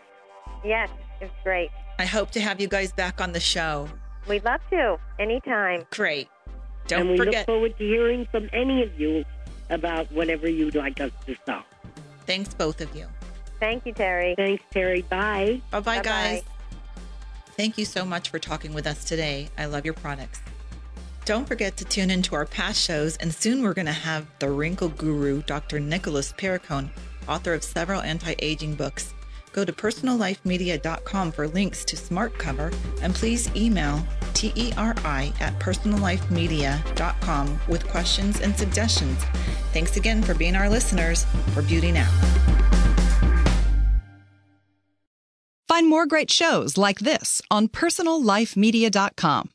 Yes, 0.63 0.89
it's 1.19 1.33
great. 1.43 1.71
I 1.97 2.05
hope 2.05 2.29
to 2.33 2.41
have 2.41 2.61
you 2.61 2.67
guys 2.67 2.91
back 2.91 3.21
on 3.21 3.31
the 3.31 3.39
show. 3.39 3.89
We'd 4.27 4.43
love 4.43 4.61
to 4.71 4.97
anytime. 5.19 5.85
Great. 5.91 6.27
Don't 6.87 7.01
and 7.01 7.09
we 7.11 7.17
forget. 7.17 7.35
look 7.35 7.45
forward 7.45 7.77
to 7.77 7.83
hearing 7.83 8.25
from 8.31 8.49
any 8.53 8.83
of 8.83 8.99
you 8.99 9.23
about 9.69 10.11
whatever 10.11 10.49
you'd 10.49 10.75
like 10.75 10.99
us 11.01 11.11
to 11.25 11.35
solve. 11.45 11.63
Thanks, 12.25 12.53
both 12.53 12.81
of 12.81 12.93
you. 12.95 13.05
Thank 13.59 13.85
you, 13.85 13.93
Terry. 13.93 14.35
Thanks, 14.35 14.63
Terry. 14.71 15.01
Bye. 15.03 15.61
Bye 15.71 15.79
bye, 15.79 15.95
Bye-bye. 15.97 16.01
guys. 16.03 16.43
Thank 17.55 17.77
you 17.77 17.85
so 17.85 18.05
much 18.05 18.29
for 18.29 18.39
talking 18.39 18.73
with 18.73 18.85
us 18.85 19.03
today. 19.03 19.49
I 19.57 19.65
love 19.65 19.83
your 19.83 19.95
products. 19.95 20.41
Don't 21.25 21.47
forget 21.47 21.75
to 21.77 21.85
tune 21.85 22.09
into 22.11 22.35
our 22.35 22.45
past 22.45 22.81
shows, 22.81 23.17
and 23.17 23.33
soon 23.33 23.61
we're 23.63 23.73
going 23.73 23.87
to 23.87 23.91
have 23.91 24.27
the 24.39 24.49
wrinkle 24.49 24.89
guru, 24.89 25.41
Dr. 25.41 25.79
Nicholas 25.79 26.31
Perricone, 26.33 26.89
author 27.27 27.53
of 27.53 27.63
several 27.63 28.01
anti 28.01 28.35
aging 28.39 28.75
books. 28.75 29.13
Go 29.57 29.65
to 29.65 29.73
personallifemedia.com 29.73 31.31
for 31.31 31.47
links 31.47 31.83
to 31.85 31.97
Smart 31.97 32.37
Cover, 32.37 32.71
and 33.01 33.15
please 33.15 33.49
email 33.55 34.05
TERI 34.35 35.33
at 35.41 35.59
personallifemedia.com 35.59 37.59
with 37.67 37.87
questions 37.87 38.39
and 38.39 38.55
suggestions. 38.55 39.17
Thanks 39.73 39.97
again 39.97 40.21
for 40.21 40.35
being 40.35 40.55
our 40.55 40.69
listeners 40.69 41.25
for 41.55 41.63
Beauty 41.63 41.91
Now. 41.91 42.07
Find 45.67 45.89
more 45.89 46.05
great 46.05 46.29
shows 46.29 46.77
like 46.77 46.99
this 46.99 47.41
on 47.49 47.67
personallifemedia.com. 47.67 49.49